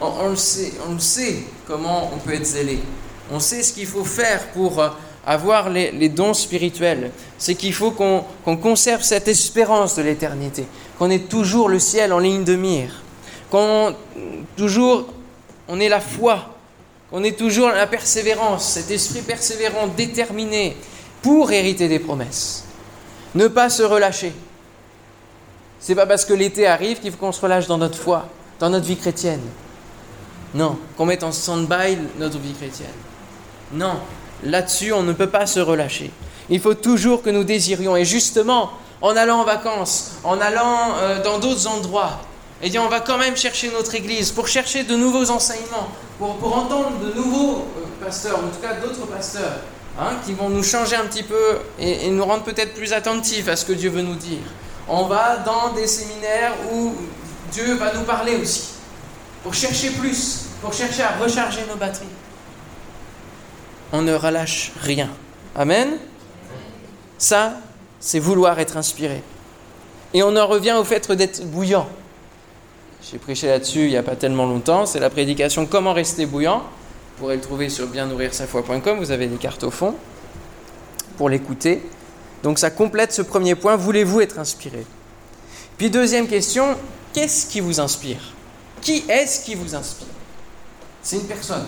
on, 0.00 0.30
le 0.30 0.36
sait, 0.36 0.72
on 0.88 0.94
le 0.94 1.00
sait 1.00 1.38
comment 1.66 2.10
on 2.14 2.18
peut 2.18 2.34
être 2.34 2.44
zélé. 2.44 2.78
On 3.30 3.40
sait 3.40 3.62
ce 3.62 3.72
qu'il 3.72 3.86
faut 3.86 4.04
faire 4.04 4.48
pour 4.52 4.80
euh, 4.80 4.88
avoir 5.26 5.68
les, 5.70 6.08
dons 6.08 6.34
spirituels. 6.34 7.10
C'est 7.36 7.54
qu'il 7.54 7.74
faut 7.74 7.90
qu'on 7.90 8.56
conserve 8.56 9.02
cette 9.02 9.28
espérance 9.28 9.96
de 9.96 10.02
l'éternité, 10.02 10.66
qu'on 10.98 11.10
ait 11.10 11.18
toujours 11.18 11.68
le 11.68 11.78
ciel 11.78 12.12
en 12.12 12.18
ligne 12.18 12.44
de 12.44 12.56
mire, 12.56 13.02
qu'on 13.50 13.94
toujours 14.56 15.06
on 15.68 15.80
ait 15.80 15.88
la 15.88 16.00
foi, 16.00 16.54
qu'on 17.10 17.22
ait 17.24 17.32
toujours 17.32 17.68
la 17.68 17.86
persévérance, 17.86 18.66
cet 18.66 18.90
esprit 18.90 19.20
persévérant, 19.20 19.86
déterminé 19.86 20.76
pour 21.22 21.50
hériter 21.52 21.88
des 21.88 21.98
promesses. 21.98 22.64
Ne 23.34 23.48
pas 23.48 23.70
se 23.70 23.82
relâcher. 23.82 24.32
C'est 25.80 25.94
pas 25.94 26.06
parce 26.06 26.24
que 26.24 26.34
l'été 26.34 26.66
arrive 26.66 27.00
qu'il 27.00 27.12
faut 27.12 27.18
qu'on 27.18 27.32
se 27.32 27.40
relâche 27.40 27.66
dans 27.66 27.78
notre 27.78 27.98
foi, 27.98 28.26
dans 28.58 28.70
notre 28.70 28.86
vie 28.86 28.96
chrétienne. 28.96 29.42
Non, 30.54 30.78
qu'on 30.96 31.06
mette 31.06 31.22
en 31.22 31.32
stand-by 31.32 31.98
notre 32.18 32.38
vie 32.38 32.54
chrétienne. 32.54 32.88
Non, 33.72 34.00
là-dessus, 34.42 34.92
on 34.92 35.02
ne 35.02 35.12
peut 35.12 35.28
pas 35.28 35.46
se 35.46 35.60
relâcher. 35.60 36.10
Il 36.48 36.60
faut 36.60 36.74
toujours 36.74 37.22
que 37.22 37.30
nous 37.30 37.44
désirions. 37.44 37.96
Et 37.96 38.04
justement, 38.04 38.70
en 39.02 39.14
allant 39.14 39.40
en 39.40 39.44
vacances, 39.44 40.12
en 40.24 40.40
allant 40.40 40.94
euh, 40.96 41.22
dans 41.22 41.38
d'autres 41.38 41.66
endroits, 41.66 42.20
eh 42.62 42.70
bien, 42.70 42.82
on 42.82 42.88
va 42.88 43.00
quand 43.00 43.18
même 43.18 43.36
chercher 43.36 43.70
notre 43.70 43.94
Église 43.94 44.32
pour 44.32 44.48
chercher 44.48 44.82
de 44.82 44.96
nouveaux 44.96 45.30
enseignements, 45.30 45.88
pour, 46.18 46.36
pour 46.36 46.56
entendre 46.56 46.92
de 46.98 47.12
nouveaux 47.14 47.58
euh, 47.58 48.04
pasteurs, 48.04 48.38
en 48.38 48.48
tout 48.48 48.60
cas 48.60 48.74
d'autres 48.74 49.06
pasteurs, 49.06 49.60
hein, 49.98 50.16
qui 50.24 50.32
vont 50.32 50.48
nous 50.48 50.62
changer 50.62 50.96
un 50.96 51.04
petit 51.06 51.22
peu 51.22 51.58
et, 51.78 52.06
et 52.06 52.10
nous 52.10 52.24
rendre 52.24 52.44
peut-être 52.44 52.74
plus 52.74 52.92
attentifs 52.92 53.48
à 53.48 53.56
ce 53.56 53.64
que 53.64 53.72
Dieu 53.72 53.90
veut 53.90 54.02
nous 54.02 54.14
dire. 54.14 54.38
On 54.88 55.04
va 55.04 55.38
dans 55.38 55.72
des 55.74 55.86
séminaires 55.86 56.54
où 56.72 56.94
Dieu 57.52 57.74
va 57.74 57.92
nous 57.94 58.04
parler 58.04 58.36
aussi 58.36 58.70
pour 59.42 59.54
chercher 59.54 59.90
plus, 59.90 60.46
pour 60.60 60.72
chercher 60.72 61.02
à 61.02 61.16
recharger 61.16 61.60
nos 61.68 61.76
batteries. 61.76 62.06
On 63.92 64.02
ne 64.02 64.14
relâche 64.14 64.72
rien. 64.80 65.08
Amen 65.54 65.98
Ça, 67.16 67.54
c'est 68.00 68.18
vouloir 68.18 68.58
être 68.60 68.76
inspiré. 68.76 69.22
Et 70.14 70.22
on 70.22 70.36
en 70.36 70.46
revient 70.46 70.74
au 70.78 70.84
fait 70.84 71.10
d'être 71.12 71.44
bouillant. 71.46 71.88
J'ai 73.10 73.18
prêché 73.18 73.46
là-dessus 73.46 73.84
il 73.84 73.90
n'y 73.90 73.96
a 73.96 74.02
pas 74.02 74.16
tellement 74.16 74.46
longtemps. 74.46 74.86
C'est 74.86 75.00
la 75.00 75.10
prédication 75.10 75.66
Comment 75.66 75.92
rester 75.92 76.26
bouillant? 76.26 76.62
Vous 77.18 77.24
pourrez 77.24 77.34
le 77.34 77.42
trouver 77.42 77.68
sur 77.68 77.88
biennourrir-sa-foi.com. 77.88 78.98
Vous 79.00 79.10
avez 79.10 79.26
des 79.26 79.38
cartes 79.38 79.64
au 79.64 79.72
fond 79.72 79.96
pour 81.16 81.28
l'écouter. 81.28 81.82
Donc 82.44 82.60
ça 82.60 82.70
complète 82.70 83.12
ce 83.12 83.22
premier 83.22 83.56
point. 83.56 83.74
Voulez-vous 83.74 84.20
être 84.20 84.38
inspiré? 84.38 84.86
Puis 85.76 85.90
deuxième 85.90 86.28
question, 86.28 86.76
qu'est-ce 87.12 87.46
qui 87.46 87.58
vous 87.58 87.80
inspire? 87.80 88.20
Qui 88.80 89.04
est-ce 89.08 89.44
qui 89.44 89.56
vous 89.56 89.74
inspire? 89.74 90.06
C'est 91.02 91.16
une 91.16 91.26
personne. 91.26 91.66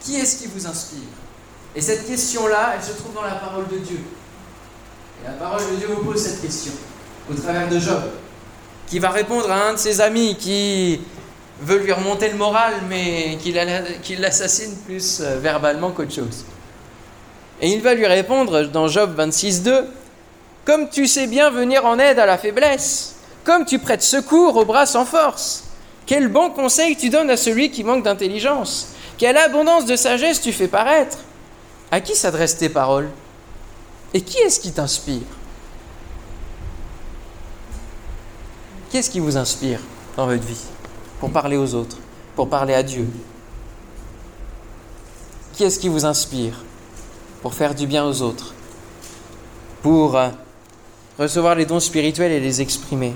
Qui 0.00 0.16
est-ce 0.16 0.42
qui 0.42 0.48
vous 0.48 0.66
inspire? 0.66 0.98
Et 1.76 1.80
cette 1.80 2.08
question-là, 2.08 2.72
elle 2.74 2.82
se 2.82 2.98
trouve 2.98 3.14
dans 3.14 3.22
la 3.22 3.36
parole 3.36 3.68
de 3.68 3.78
Dieu. 3.78 4.00
Et 5.22 5.28
la 5.28 5.34
parole 5.34 5.62
de 5.70 5.76
Dieu 5.76 5.86
vous 5.94 6.02
pose 6.02 6.20
cette 6.20 6.42
question 6.42 6.72
au 7.30 7.34
travers 7.34 7.68
de 7.68 7.78
Job, 7.78 8.02
qui 8.88 8.98
va 8.98 9.10
répondre 9.10 9.48
à 9.48 9.68
un 9.68 9.74
de 9.74 9.78
ses 9.78 10.00
amis 10.00 10.34
qui 10.36 11.02
veut 11.62 11.78
lui 11.78 11.92
remonter 11.92 12.28
le 12.28 12.36
moral, 12.36 12.74
mais 12.88 13.38
qui 13.40 14.16
l'assassine 14.16 14.76
plus 14.86 15.20
euh, 15.20 15.38
verbalement 15.38 15.90
qu'autre 15.90 16.12
chose. 16.14 16.44
Et 17.60 17.70
il 17.70 17.82
va 17.82 17.94
lui 17.94 18.06
répondre 18.06 18.62
dans 18.64 18.88
Job 18.88 19.14
26.2, 19.18 19.84
Comme 20.64 20.88
tu 20.88 21.06
sais 21.06 21.26
bien 21.26 21.50
venir 21.50 21.84
en 21.84 21.98
aide 21.98 22.18
à 22.18 22.26
la 22.26 22.38
faiblesse, 22.38 23.16
comme 23.44 23.64
tu 23.64 23.78
prêtes 23.78 24.02
secours 24.02 24.56
aux 24.56 24.64
bras 24.64 24.86
sans 24.86 25.04
force, 25.04 25.64
quel 26.06 26.28
bon 26.28 26.50
conseil 26.50 26.96
tu 26.96 27.10
donnes 27.10 27.30
à 27.30 27.36
celui 27.36 27.70
qui 27.70 27.84
manque 27.84 28.04
d'intelligence 28.04 28.88
Quelle 29.18 29.36
abondance 29.36 29.84
de 29.84 29.96
sagesse 29.96 30.40
tu 30.40 30.52
fais 30.52 30.68
paraître. 30.68 31.18
À 31.90 32.00
qui 32.00 32.16
s'adressent 32.16 32.56
tes 32.56 32.68
paroles? 32.68 33.08
Et 34.14 34.20
qui 34.22 34.38
est-ce 34.38 34.58
qui 34.58 34.72
t'inspire? 34.72 35.22
Qu'est-ce 38.90 39.10
qui 39.10 39.20
vous 39.20 39.36
inspire 39.36 39.80
dans 40.16 40.26
votre 40.26 40.42
vie? 40.42 40.64
Pour 41.20 41.30
parler 41.30 41.56
aux 41.56 41.74
autres, 41.74 41.98
pour 42.34 42.48
parler 42.48 42.74
à 42.74 42.82
Dieu 42.82 43.06
Qui 45.52 45.64
est-ce 45.64 45.78
qui 45.78 45.88
vous 45.88 46.06
inspire 46.06 46.64
pour 47.42 47.54
faire 47.54 47.74
du 47.74 47.86
bien 47.86 48.04
aux 48.04 48.20
autres, 48.20 48.54
pour 49.82 50.16
euh, 50.16 50.28
recevoir 51.18 51.54
les 51.54 51.64
dons 51.64 51.80
spirituels 51.80 52.32
et 52.32 52.40
les 52.40 52.60
exprimer? 52.60 53.14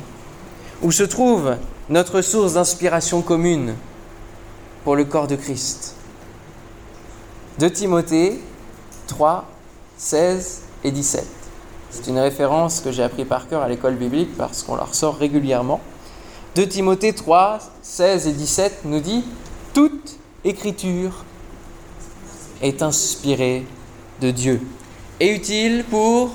Où 0.83 0.93
se 0.93 1.03
trouve 1.03 1.57
notre 1.89 2.23
source 2.23 2.55
d'inspiration 2.55 3.21
commune 3.23 3.75
pour 4.85 4.97
le 4.97 5.05
corps 5.05 5.27
de 5.27 5.37
Christ? 5.37 5.95
De 7.59 7.69
Timothée 7.69 8.41
3, 9.07 9.47
16 9.97 10.63
et 10.85 10.91
17. 10.91 11.27
C'est 11.91 12.09
une 12.09 12.19
référence 12.19 12.81
que 12.81 12.91
j'ai 12.91 13.03
appris 13.03 13.25
par 13.25 13.49
cœur 13.49 13.63
à 13.63 13.69
l'école 13.69 13.95
biblique 13.95 14.37
parce 14.37 14.63
qu'on 14.63 14.77
la 14.77 14.85
ressort 14.85 15.17
régulièrement. 15.17 15.81
2 16.55 16.69
Timothée 16.69 17.13
3, 17.13 17.59
16 17.83 18.29
et 18.29 18.33
17 18.33 18.81
nous 18.85 19.01
dit 19.01 19.25
Toute 19.73 20.19
écriture 20.45 21.25
est 22.63 22.81
inspirée 22.81 23.67
de 24.21 24.31
Dieu 24.31 24.61
et 25.19 25.35
utile 25.35 25.85
pour 25.91 26.33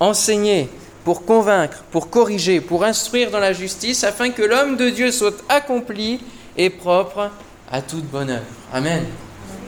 enseigner, 0.00 0.68
pour 1.02 1.24
convaincre, 1.24 1.82
pour 1.90 2.10
corriger, 2.10 2.60
pour 2.60 2.84
instruire 2.84 3.30
dans 3.30 3.38
la 3.38 3.54
justice, 3.54 4.04
afin 4.04 4.30
que 4.30 4.42
l'homme 4.42 4.76
de 4.76 4.90
Dieu 4.90 5.10
soit 5.10 5.42
accompli 5.48 6.20
et 6.58 6.68
propre 6.68 7.30
à 7.70 7.80
toute 7.80 8.04
bonne 8.10 8.30
œuvre. 8.30 8.44
Amen. 8.70 9.04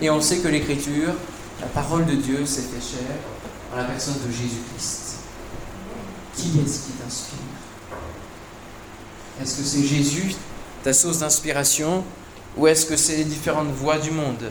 Et 0.03 0.11
on 0.11 0.21
sait 0.21 0.39
que 0.39 0.49
l'Écriture, 0.49 1.15
la 1.59 1.69
parole 1.69 2.05
de 2.05 2.17
Dieu, 2.17 2.45
s'est 2.45 2.63
fait 2.63 2.99
chair 2.99 3.17
en 3.73 3.79
la 3.79 3.85
personne 3.85 4.17
de 4.27 4.31
Jésus-Christ. 4.31 5.21
Qui 6.37 6.61
est-ce 6.61 6.87
qui 6.87 6.93
t'inspire? 6.93 7.46
Est-ce 9.41 9.57
que 9.59 9.63
c'est 9.63 9.83
Jésus, 9.83 10.35
ta 10.83 10.93
source 10.93 11.19
d'inspiration, 11.19 12.05
ou 12.57 12.67
est-ce 12.67 12.87
que 12.87 12.97
c'est 12.97 13.17
les 13.17 13.25
différentes 13.25 13.69
voix 13.69 13.99
du 13.99 14.11
monde? 14.11 14.51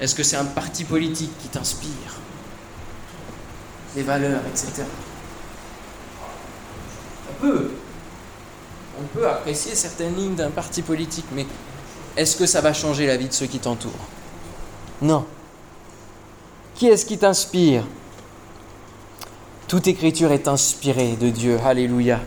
Est-ce 0.00 0.14
que 0.14 0.22
c'est 0.22 0.36
un 0.36 0.44
parti 0.44 0.84
politique 0.84 1.30
qui 1.40 1.48
t'inspire? 1.48 1.90
Les 3.94 4.02
valeurs, 4.02 4.40
etc. 4.50 4.84
On 7.30 7.42
peut. 7.42 7.70
On 9.00 9.04
peut 9.18 9.28
apprécier 9.28 9.74
certaines 9.74 10.16
lignes 10.16 10.34
d'un 10.34 10.50
parti 10.50 10.82
politique, 10.82 11.26
mais 11.34 11.46
est-ce 12.16 12.36
que 12.36 12.46
ça 12.46 12.60
va 12.60 12.72
changer 12.72 13.06
la 13.06 13.16
vie 13.16 13.28
de 13.28 13.32
ceux 13.32 13.46
qui 13.46 13.58
t'entourent? 13.58 13.92
Non. 15.00 15.26
Qui 16.74 16.88
est-ce 16.88 17.04
qui 17.04 17.18
t'inspire? 17.18 17.84
Toute 19.68 19.86
écriture 19.86 20.32
est 20.32 20.48
inspirée 20.48 21.16
de 21.16 21.30
Dieu. 21.30 21.58
Alléluia. 21.64 22.20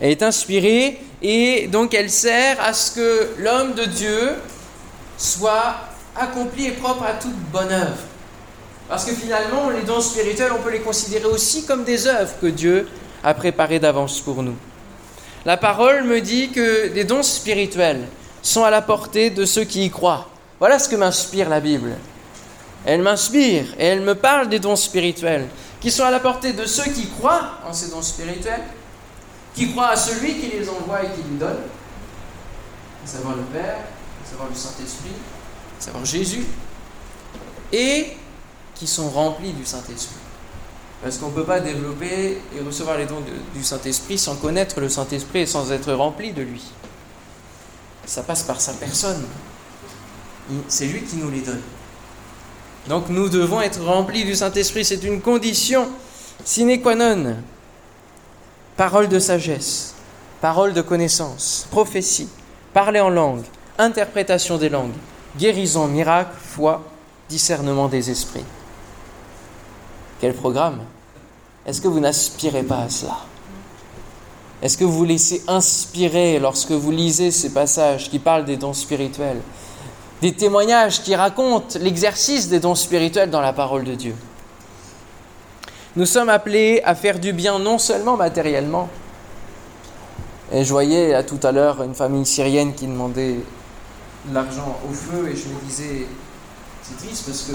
Elle 0.00 0.10
est 0.10 0.22
inspirée 0.22 1.00
et 1.22 1.68
donc 1.68 1.92
elle 1.94 2.10
sert 2.10 2.60
à 2.62 2.72
ce 2.72 2.92
que 2.92 3.28
l'homme 3.38 3.74
de 3.74 3.84
Dieu 3.84 4.32
soit 5.18 5.76
accompli 6.16 6.66
et 6.66 6.72
propre 6.72 7.04
à 7.04 7.12
toute 7.12 7.36
bonne 7.52 7.70
œuvre. 7.70 7.98
Parce 8.88 9.04
que 9.04 9.12
finalement, 9.12 9.70
les 9.70 9.82
dons 9.82 10.00
spirituels, 10.00 10.52
on 10.52 10.62
peut 10.62 10.72
les 10.72 10.80
considérer 10.80 11.26
aussi 11.26 11.64
comme 11.64 11.84
des 11.84 12.06
œuvres 12.06 12.32
que 12.40 12.46
Dieu 12.46 12.88
a 13.22 13.34
préparées 13.34 13.78
d'avance 13.78 14.20
pour 14.20 14.42
nous. 14.42 14.56
La 15.44 15.56
parole 15.56 16.04
me 16.04 16.20
dit 16.20 16.50
que 16.50 16.88
des 16.88 17.04
dons 17.04 17.22
spirituels 17.22 18.08
sont 18.42 18.64
à 18.64 18.70
la 18.70 18.82
portée 18.82 19.30
de 19.30 19.44
ceux 19.44 19.64
qui 19.64 19.84
y 19.84 19.90
croient. 19.90 20.28
Voilà 20.58 20.78
ce 20.78 20.88
que 20.88 20.96
m'inspire 20.96 21.48
la 21.48 21.60
Bible. 21.60 21.92
Elle 22.84 23.02
m'inspire 23.02 23.64
et 23.78 23.86
elle 23.86 24.00
me 24.00 24.14
parle 24.14 24.48
des 24.48 24.58
dons 24.58 24.76
spirituels 24.76 25.46
qui 25.80 25.90
sont 25.90 26.04
à 26.04 26.10
la 26.10 26.20
portée 26.20 26.52
de 26.52 26.64
ceux 26.66 26.90
qui 26.90 27.08
croient 27.08 27.58
en 27.66 27.72
ces 27.72 27.90
dons 27.90 28.02
spirituels, 28.02 28.62
qui 29.54 29.70
croient 29.72 29.90
à 29.90 29.96
celui 29.96 30.40
qui 30.40 30.48
les 30.48 30.68
envoie 30.68 31.04
et 31.04 31.08
qui 31.08 31.22
les 31.30 31.38
donne, 31.38 31.60
à 33.04 33.06
savoir 33.06 33.36
le 33.36 33.42
Père, 33.42 33.78
à 34.24 34.28
savoir 34.28 34.48
le 34.48 34.54
Saint-Esprit, 34.54 35.12
à 35.78 35.82
savoir 35.82 36.04
Jésus, 36.04 36.44
et 37.72 38.16
qui 38.74 38.86
sont 38.86 39.10
remplis 39.10 39.52
du 39.52 39.64
Saint-Esprit. 39.64 40.16
Parce 41.02 41.16
qu'on 41.16 41.28
ne 41.28 41.34
peut 41.34 41.44
pas 41.44 41.60
développer 41.60 42.38
et 42.54 42.60
recevoir 42.64 42.98
les 42.98 43.06
dons 43.06 43.22
du 43.54 43.64
Saint-Esprit 43.64 44.18
sans 44.18 44.36
connaître 44.36 44.80
le 44.80 44.88
Saint-Esprit 44.88 45.40
et 45.40 45.46
sans 45.46 45.72
être 45.72 45.92
rempli 45.92 46.32
de 46.32 46.42
lui. 46.42 46.62
Ça 48.04 48.22
passe 48.22 48.42
par 48.42 48.60
sa 48.60 48.74
personne. 48.74 49.24
C'est 50.68 50.86
lui 50.86 51.02
qui 51.02 51.16
nous 51.16 51.30
les 51.30 51.40
donne. 51.40 51.62
Donc 52.88 53.08
nous 53.08 53.28
devons 53.28 53.60
être 53.60 53.82
remplis 53.82 54.24
du 54.24 54.34
Saint-Esprit, 54.34 54.84
c'est 54.84 55.02
une 55.04 55.20
condition 55.20 55.88
sine 56.44 56.80
qua 56.80 56.94
non. 56.94 57.36
Parole 58.80 59.08
de 59.08 59.18
sagesse, 59.18 59.92
parole 60.40 60.72
de 60.72 60.80
connaissance, 60.80 61.66
prophétie, 61.70 62.30
parler 62.72 62.98
en 62.98 63.10
langue, 63.10 63.42
interprétation 63.76 64.56
des 64.56 64.70
langues, 64.70 64.96
guérison, 65.36 65.86
miracle, 65.86 66.34
foi, 66.40 66.82
discernement 67.28 67.88
des 67.88 68.10
esprits. 68.10 68.46
Quel 70.18 70.32
programme 70.32 70.78
Est-ce 71.66 71.82
que 71.82 71.88
vous 71.88 72.00
n'aspirez 72.00 72.62
pas 72.62 72.78
à 72.78 72.88
cela? 72.88 73.18
Est-ce 74.62 74.78
que 74.78 74.84
vous 74.84 74.96
vous 74.96 75.04
laissez 75.04 75.42
inspirer 75.46 76.38
lorsque 76.38 76.72
vous 76.72 76.90
lisez 76.90 77.32
ces 77.32 77.52
passages 77.52 78.08
qui 78.08 78.18
parlent 78.18 78.46
des 78.46 78.56
dons 78.56 78.72
spirituels 78.72 79.42
des 80.22 80.32
témoignages 80.32 81.02
qui 81.02 81.14
racontent 81.14 81.78
l'exercice 81.78 82.48
des 82.48 82.60
dons 82.60 82.74
spirituels 82.74 83.28
dans 83.28 83.42
la 83.42 83.52
parole 83.52 83.84
de 83.84 83.94
Dieu? 83.94 84.14
Nous 85.96 86.06
sommes 86.06 86.28
appelés 86.28 86.80
à 86.84 86.94
faire 86.94 87.18
du 87.18 87.32
bien 87.32 87.58
non 87.58 87.78
seulement 87.78 88.16
matériellement. 88.16 88.88
Et 90.52 90.64
je 90.64 90.70
voyais 90.70 91.14
à 91.14 91.22
tout 91.22 91.38
à 91.42 91.52
l'heure 91.52 91.82
une 91.82 91.94
famille 91.94 92.26
syrienne 92.26 92.74
qui 92.74 92.86
demandait 92.86 93.40
de 94.26 94.34
l'argent 94.34 94.78
au 94.88 94.92
feu 94.92 95.28
et 95.28 95.36
je 95.36 95.48
me 95.48 95.60
disais, 95.66 96.06
c'est 96.82 96.96
triste 96.96 97.26
parce 97.26 97.42
que 97.42 97.52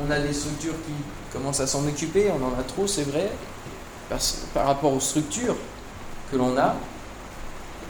on 0.00 0.10
a 0.10 0.18
des 0.18 0.32
structures 0.32 0.74
qui 0.86 0.92
commencent 1.32 1.60
à 1.60 1.66
s'en 1.66 1.86
occuper, 1.86 2.30
on 2.30 2.44
en 2.44 2.58
a 2.58 2.62
trop, 2.62 2.86
c'est 2.86 3.02
vrai, 3.02 3.30
par, 4.08 4.18
par, 4.54 4.66
rapport 4.66 4.92
aux 4.92 5.00
structures 5.00 5.56
que 6.30 6.36
l'on 6.36 6.56
a. 6.56 6.76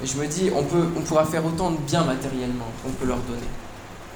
Et 0.03 0.07
je 0.07 0.17
me 0.17 0.27
dis, 0.27 0.51
on, 0.55 0.63
peut, 0.65 0.89
on 0.97 1.01
pourra 1.03 1.25
faire 1.25 1.45
autant 1.45 1.71
de 1.71 1.77
bien 1.79 2.05
matériellement 2.05 2.67
qu'on 2.83 2.91
peut 2.91 3.07
leur 3.07 3.19
donner 3.19 3.47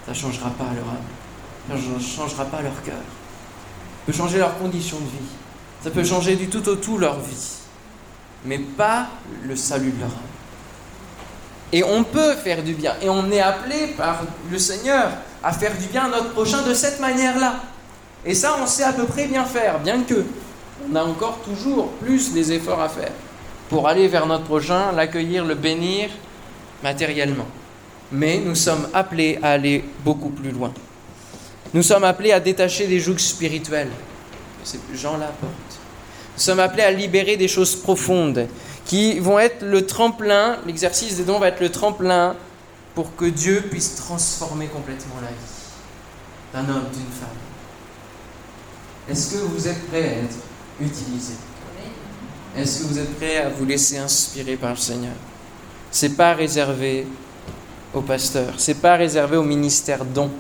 ça 0.05 0.11
ne 0.13 0.17
changera 0.17 0.51
pas 0.51 0.65
leur 0.65 0.89
âme, 0.89 1.79
ça 1.81 1.93
ne 1.95 2.01
changera 2.01 2.45
pas 2.45 2.61
leur 2.63 2.83
cœur. 2.83 2.95
Peut 4.07 4.13
changer 4.13 4.39
leurs 4.39 4.59
conditions 4.59 4.99
de 4.99 5.05
vie, 5.05 5.31
ça 5.83 5.91
peut 5.91 6.05
changer 6.05 6.37
du 6.37 6.49
tout 6.49 6.69
au 6.69 6.77
tout 6.77 6.99
leur 6.99 7.21
vie, 7.21 7.59
mais 8.45 8.59
pas 8.59 9.09
le 9.45 9.55
salut 9.55 9.91
de 9.91 10.01
leur 10.01 10.09
âme. 10.09 10.17
Et 11.73 11.85
on 11.85 12.05
peut 12.05 12.35
faire 12.35 12.63
du 12.63 12.75
bien, 12.75 12.95
et 13.01 13.09
on 13.09 13.31
est 13.31 13.41
appelé 13.41 13.95
par 13.97 14.23
le 14.51 14.59
Seigneur 14.59 15.11
à 15.43 15.53
faire 15.53 15.77
du 15.79 15.87
bien 15.87 16.05
à 16.05 16.09
notre 16.09 16.33
prochain 16.33 16.63
de 16.63 16.75
cette 16.75 17.01
manière-là. 17.01 17.61
Et 18.25 18.35
ça, 18.35 18.57
on 18.63 18.67
sait 18.67 18.85
à 18.85 18.93
peu 18.93 19.05
près 19.05 19.27
bien 19.27 19.45
faire, 19.45 19.79
bien 19.79 20.03
que 20.03 20.25
on 20.91 20.95
a 20.97 21.03
encore 21.03 21.39
toujours 21.45 21.89
plus 21.93 22.33
des 22.33 22.53
efforts 22.53 22.81
à 22.81 22.89
faire 22.89 23.13
pour 23.69 23.89
aller 23.89 24.09
vers 24.09 24.27
notre 24.27 24.45
prochain, 24.45 24.93
l'accueillir, 24.93 25.45
le 25.45 25.55
bénir 25.55 26.11
matériellement 26.83 27.47
mais 28.13 28.39
nous 28.39 28.55
sommes 28.55 28.87
appelés 28.93 29.39
à 29.43 29.53
aller 29.53 29.83
beaucoup 30.05 30.29
plus 30.29 30.51
loin. 30.51 30.73
Nous 31.75 31.83
sommes 31.83 32.05
appelés 32.05 32.33
à 32.33 32.41
détacher 32.41 32.87
des 32.87 33.01
jougs 33.01 33.19
spirituels. 33.19 33.91
C'est 34.65 34.79
Jean 34.95 35.17
l'apporte. 35.17 35.53
Nous 36.37 36.43
sommes 36.43 36.61
appelés 36.61 36.83
à 36.83 36.91
libérer 36.91 37.37
des 37.37 37.49
choses 37.49 37.77
profondes 37.77 38.47
qui 38.85 39.19
vont 39.19 39.39
être 39.39 39.65
le 39.65 39.87
tremplin, 39.87 40.59
l'exercice 40.67 41.17
des 41.17 41.25
dons 41.25 41.39
va 41.39 41.49
être 41.49 41.61
le 41.61 41.71
tremplin 41.71 42.37
pour 42.95 43.15
que 43.17 43.25
Dieu 43.25 43.63
puisse 43.71 43.97
transformer 43.97 44.67
complètement 44.67 45.15
la 45.23 45.29
vie 45.29 45.35
d'un 46.53 46.75
homme, 46.75 46.85
d'une 46.93 47.03
femme. 47.03 47.29
Est-ce 49.09 49.35
que 49.35 49.39
vous 49.39 49.69
êtes 49.69 49.87
prêts 49.89 50.03
à 50.03 50.25
être 50.25 50.37
utilisés? 50.81 51.37
Est-ce 52.57 52.81
que 52.81 52.85
vous 52.85 52.99
êtes 52.99 53.17
prêts 53.17 53.39
à 53.39 53.49
vous 53.49 53.65
laisser 53.65 53.97
inspirer 53.97 54.57
par 54.57 54.71
le 54.71 54.77
Seigneur? 54.77 55.15
C'est 55.91 56.17
pas 56.17 56.35
réservé 56.35 57.07
au 57.95 58.03
pasteur. 58.03 58.55
C'est 58.59 58.81
pas 58.81 58.97
réservé 58.97 59.37
au 59.37 59.43
ministère 59.43 60.05
don. 60.05 60.31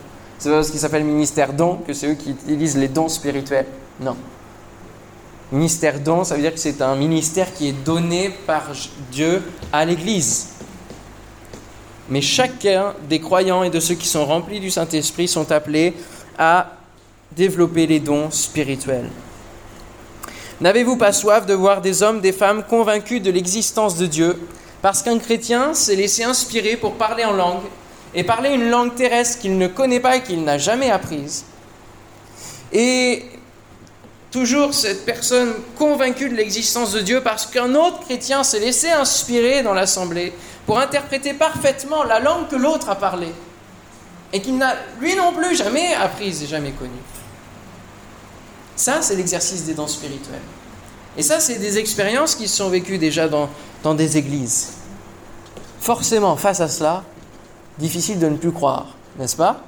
C'est 0.42 0.48
pas 0.48 0.56
parce 0.56 0.72
qu'il 0.72 0.80
s'appelle 0.80 1.04
ministère 1.04 1.52
don 1.52 1.76
que 1.86 1.92
c'est 1.92 2.08
eux 2.08 2.14
qui 2.14 2.32
utilisent 2.32 2.76
les 2.76 2.88
dons 2.88 3.08
spirituels. 3.08 3.66
Non. 4.00 4.16
Ministère 5.52 6.00
don, 6.00 6.24
ça 6.24 6.34
veut 6.34 6.42
dire 6.42 6.52
que 6.52 6.58
c'est 6.58 6.82
un 6.82 6.96
ministère 6.96 7.54
qui 7.54 7.68
est 7.68 7.84
donné 7.84 8.28
par 8.44 8.64
Dieu 9.12 9.40
à 9.72 9.84
l'Église. 9.84 10.48
Mais 12.08 12.20
chacun 12.20 12.92
des 13.08 13.20
croyants 13.20 13.62
et 13.62 13.70
de 13.70 13.78
ceux 13.78 13.94
qui 13.94 14.08
sont 14.08 14.26
remplis 14.26 14.58
du 14.58 14.72
Saint-Esprit 14.72 15.28
sont 15.28 15.52
appelés 15.52 15.94
à 16.36 16.72
développer 17.36 17.86
les 17.86 18.00
dons 18.00 18.28
spirituels. 18.32 19.10
N'avez-vous 20.60 20.96
pas 20.96 21.12
soif 21.12 21.46
de 21.46 21.54
voir 21.54 21.80
des 21.80 22.02
hommes, 22.02 22.20
des 22.20 22.32
femmes 22.32 22.64
convaincus 22.64 23.22
de 23.22 23.30
l'existence 23.30 23.96
de 23.96 24.06
Dieu? 24.06 24.36
Parce 24.80 25.04
qu'un 25.04 25.20
chrétien 25.20 25.72
s'est 25.72 25.94
laissé 25.94 26.24
inspirer 26.24 26.76
pour 26.76 26.94
parler 26.94 27.24
en 27.24 27.32
langue, 27.32 27.62
et 28.14 28.24
parler 28.24 28.50
une 28.50 28.68
langue 28.68 28.94
terrestre 28.94 29.38
qu'il 29.40 29.56
ne 29.58 29.66
connaît 29.66 30.00
pas 30.00 30.16
et 30.16 30.22
qu'il 30.22 30.44
n'a 30.44 30.58
jamais 30.58 30.90
apprise. 30.90 31.44
Et 32.72 33.24
toujours 34.30 34.74
cette 34.74 35.04
personne 35.04 35.52
convaincue 35.78 36.28
de 36.28 36.34
l'existence 36.34 36.92
de 36.92 37.00
Dieu 37.00 37.20
parce 37.22 37.46
qu'un 37.46 37.74
autre 37.74 38.00
chrétien 38.00 38.42
s'est 38.42 38.60
laissé 38.60 38.90
inspirer 38.90 39.62
dans 39.62 39.74
l'assemblée 39.74 40.32
pour 40.66 40.78
interpréter 40.78 41.34
parfaitement 41.34 42.02
la 42.04 42.20
langue 42.20 42.48
que 42.48 42.56
l'autre 42.56 42.88
a 42.88 42.94
parlé 42.94 43.28
et 44.32 44.40
qu'il 44.40 44.56
n'a 44.56 44.74
lui 45.00 45.14
non 45.14 45.32
plus 45.32 45.54
jamais 45.54 45.94
apprise 45.94 46.42
et 46.42 46.46
jamais 46.46 46.72
connue. 46.72 46.90
Ça, 48.74 49.02
c'est 49.02 49.16
l'exercice 49.16 49.64
des 49.64 49.74
dons 49.74 49.86
spirituels. 49.86 50.40
Et 51.16 51.22
ça, 51.22 51.40
c'est 51.40 51.56
des 51.56 51.78
expériences 51.78 52.34
qui 52.34 52.48
sont 52.48 52.70
vécues 52.70 52.96
déjà 52.96 53.28
dans, 53.28 53.50
dans 53.82 53.94
des 53.94 54.16
églises. 54.16 54.72
Forcément, 55.78 56.36
face 56.36 56.60
à 56.60 56.68
cela, 56.68 57.04
difficile 57.78 58.18
de 58.18 58.28
ne 58.28 58.36
plus 58.36 58.52
croire, 58.52 58.88
n'est-ce 59.18 59.36
pas? 59.36 59.60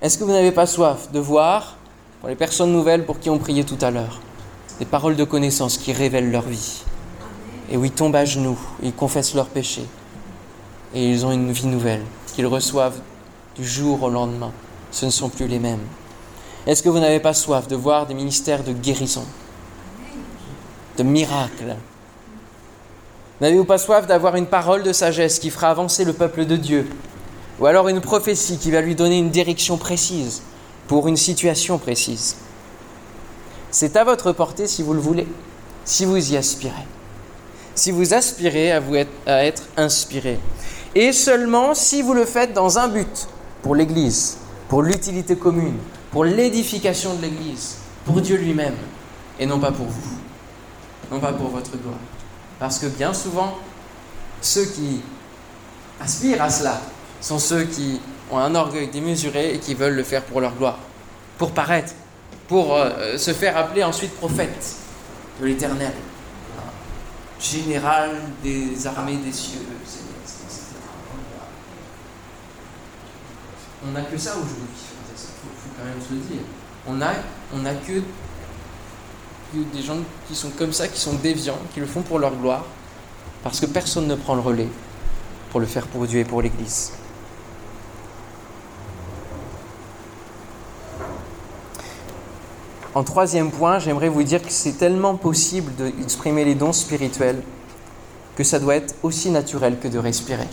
Est-ce 0.00 0.18
que 0.18 0.24
vous 0.24 0.32
n'avez 0.32 0.52
pas 0.52 0.66
soif 0.66 1.12
de 1.12 1.20
voir 1.20 1.76
pour 2.22 2.28
les 2.28 2.36
personnes 2.36 2.72
nouvelles 2.72 3.04
pour 3.04 3.18
qui 3.18 3.30
on 3.30 3.38
priait 3.38 3.64
tout 3.64 3.78
à 3.80 3.90
l'heure. 3.90 4.20
Des 4.78 4.84
paroles 4.84 5.16
de 5.16 5.24
connaissance 5.24 5.76
qui 5.76 5.92
révèlent 5.92 6.30
leur 6.30 6.44
vie? 6.44 6.84
Et 7.68 7.76
où 7.76 7.84
ils 7.84 7.90
tombent 7.90 8.14
à 8.14 8.24
genoux, 8.24 8.58
ils 8.80 8.92
confessent 8.92 9.34
leurs 9.34 9.48
péchés. 9.48 9.86
Et 10.94 11.10
ils 11.10 11.26
ont 11.26 11.32
une 11.32 11.50
vie 11.50 11.66
nouvelle, 11.66 12.02
qu'ils 12.32 12.46
reçoivent 12.46 13.00
du 13.56 13.66
jour 13.66 14.00
au 14.04 14.08
lendemain. 14.08 14.52
Ce 14.92 15.04
ne 15.04 15.10
sont 15.10 15.28
plus 15.28 15.48
les 15.48 15.58
mêmes. 15.58 15.84
Est-ce 16.64 16.82
que 16.84 16.88
vous 16.88 17.00
n'avez 17.00 17.18
pas 17.18 17.34
soif 17.34 17.66
de 17.66 17.74
voir 17.74 18.06
des 18.06 18.14
ministères 18.14 18.62
de 18.62 18.72
guérison, 18.72 19.24
de 20.96 21.02
miracles 21.02 21.76
N'avez-vous 23.42 23.64
pas 23.64 23.78
soif 23.78 24.06
d'avoir 24.06 24.36
une 24.36 24.46
parole 24.46 24.84
de 24.84 24.92
sagesse 24.92 25.40
qui 25.40 25.50
fera 25.50 25.68
avancer 25.68 26.04
le 26.04 26.12
peuple 26.12 26.44
de 26.44 26.54
Dieu 26.54 26.88
Ou 27.58 27.66
alors 27.66 27.88
une 27.88 28.00
prophétie 28.00 28.56
qui 28.56 28.70
va 28.70 28.80
lui 28.80 28.94
donner 28.94 29.18
une 29.18 29.30
direction 29.30 29.78
précise 29.78 30.42
pour 30.86 31.08
une 31.08 31.16
situation 31.16 31.76
précise 31.76 32.36
C'est 33.72 33.96
à 33.96 34.04
votre 34.04 34.30
portée 34.30 34.68
si 34.68 34.84
vous 34.84 34.94
le 34.94 35.00
voulez, 35.00 35.26
si 35.84 36.04
vous 36.04 36.32
y 36.32 36.36
aspirez. 36.36 36.86
Si 37.74 37.90
vous 37.90 38.14
aspirez 38.14 38.70
à, 38.70 38.78
vous 38.78 38.94
être, 38.94 39.10
être 39.26 39.64
inspiré. 39.76 40.38
Et 40.94 41.12
seulement 41.12 41.74
si 41.74 42.00
vous 42.00 42.14
le 42.14 42.26
faites 42.26 42.52
dans 42.52 42.78
un 42.78 42.86
but, 42.86 43.26
pour 43.60 43.74
l'Église, 43.74 44.36
pour 44.68 44.82
l'utilité 44.82 45.34
commune, 45.34 45.78
pour 46.12 46.24
l'édification 46.24 47.16
de 47.16 47.22
l'Église, 47.22 47.78
pour 48.04 48.20
Dieu 48.20 48.36
lui-même, 48.36 48.76
et 49.40 49.46
non 49.46 49.58
pas 49.58 49.72
pour 49.72 49.86
vous, 49.86 50.18
non 51.10 51.18
pas 51.18 51.32
pour 51.32 51.48
votre 51.48 51.72
gloire. 51.72 51.98
Parce 52.62 52.78
que 52.78 52.86
bien 52.86 53.12
souvent, 53.12 53.58
ceux 54.40 54.66
qui 54.66 55.00
aspirent 56.00 56.40
à 56.40 56.48
cela 56.48 56.80
sont 57.20 57.40
ceux 57.40 57.64
qui 57.64 58.00
ont 58.30 58.38
un 58.38 58.54
orgueil 58.54 58.86
démesuré 58.86 59.54
et 59.54 59.58
qui 59.58 59.74
veulent 59.74 59.96
le 59.96 60.04
faire 60.04 60.22
pour 60.22 60.40
leur 60.40 60.54
gloire, 60.54 60.78
pour 61.38 61.50
paraître, 61.50 61.92
pour 62.46 62.76
euh, 62.76 63.18
se 63.18 63.32
faire 63.32 63.56
appeler 63.56 63.82
ensuite 63.82 64.14
prophète 64.14 64.76
de 65.40 65.46
l'Éternel, 65.46 65.90
général 67.40 68.10
des 68.44 68.86
armées 68.86 69.16
des 69.16 69.32
cieux. 69.32 69.58
On 73.84 73.90
n'a 73.90 74.02
que 74.02 74.16
ça 74.16 74.34
aujourd'hui, 74.36 74.54
il 74.70 75.16
faut, 75.18 75.68
quand 75.76 75.84
même 75.84 76.00
se 76.00 76.14
le 76.14 76.20
dire. 76.20 76.44
On 76.86 76.92
n'a 76.92 77.10
on 77.52 77.64
que 77.84 78.02
des 79.54 79.82
gens 79.82 79.98
qui 80.28 80.34
sont 80.34 80.50
comme 80.50 80.72
ça, 80.72 80.88
qui 80.88 80.98
sont 80.98 81.14
déviants, 81.14 81.58
qui 81.74 81.80
le 81.80 81.86
font 81.86 82.02
pour 82.02 82.18
leur 82.18 82.34
gloire, 82.34 82.64
parce 83.42 83.60
que 83.60 83.66
personne 83.66 84.06
ne 84.06 84.14
prend 84.14 84.34
le 84.34 84.40
relais 84.40 84.68
pour 85.50 85.60
le 85.60 85.66
faire 85.66 85.86
pour 85.86 86.06
Dieu 86.06 86.20
et 86.20 86.24
pour 86.24 86.42
l'Église. 86.42 86.92
En 92.94 93.04
troisième 93.04 93.50
point, 93.50 93.78
j'aimerais 93.78 94.10
vous 94.10 94.22
dire 94.22 94.42
que 94.42 94.50
c'est 94.50 94.72
tellement 94.72 95.16
possible 95.16 95.72
d'exprimer 95.76 96.44
les 96.44 96.54
dons 96.54 96.74
spirituels 96.74 97.42
que 98.36 98.44
ça 98.44 98.58
doit 98.58 98.76
être 98.76 98.94
aussi 99.02 99.30
naturel 99.30 99.78
que 99.78 99.88
de 99.88 99.98
respirer. 99.98 100.48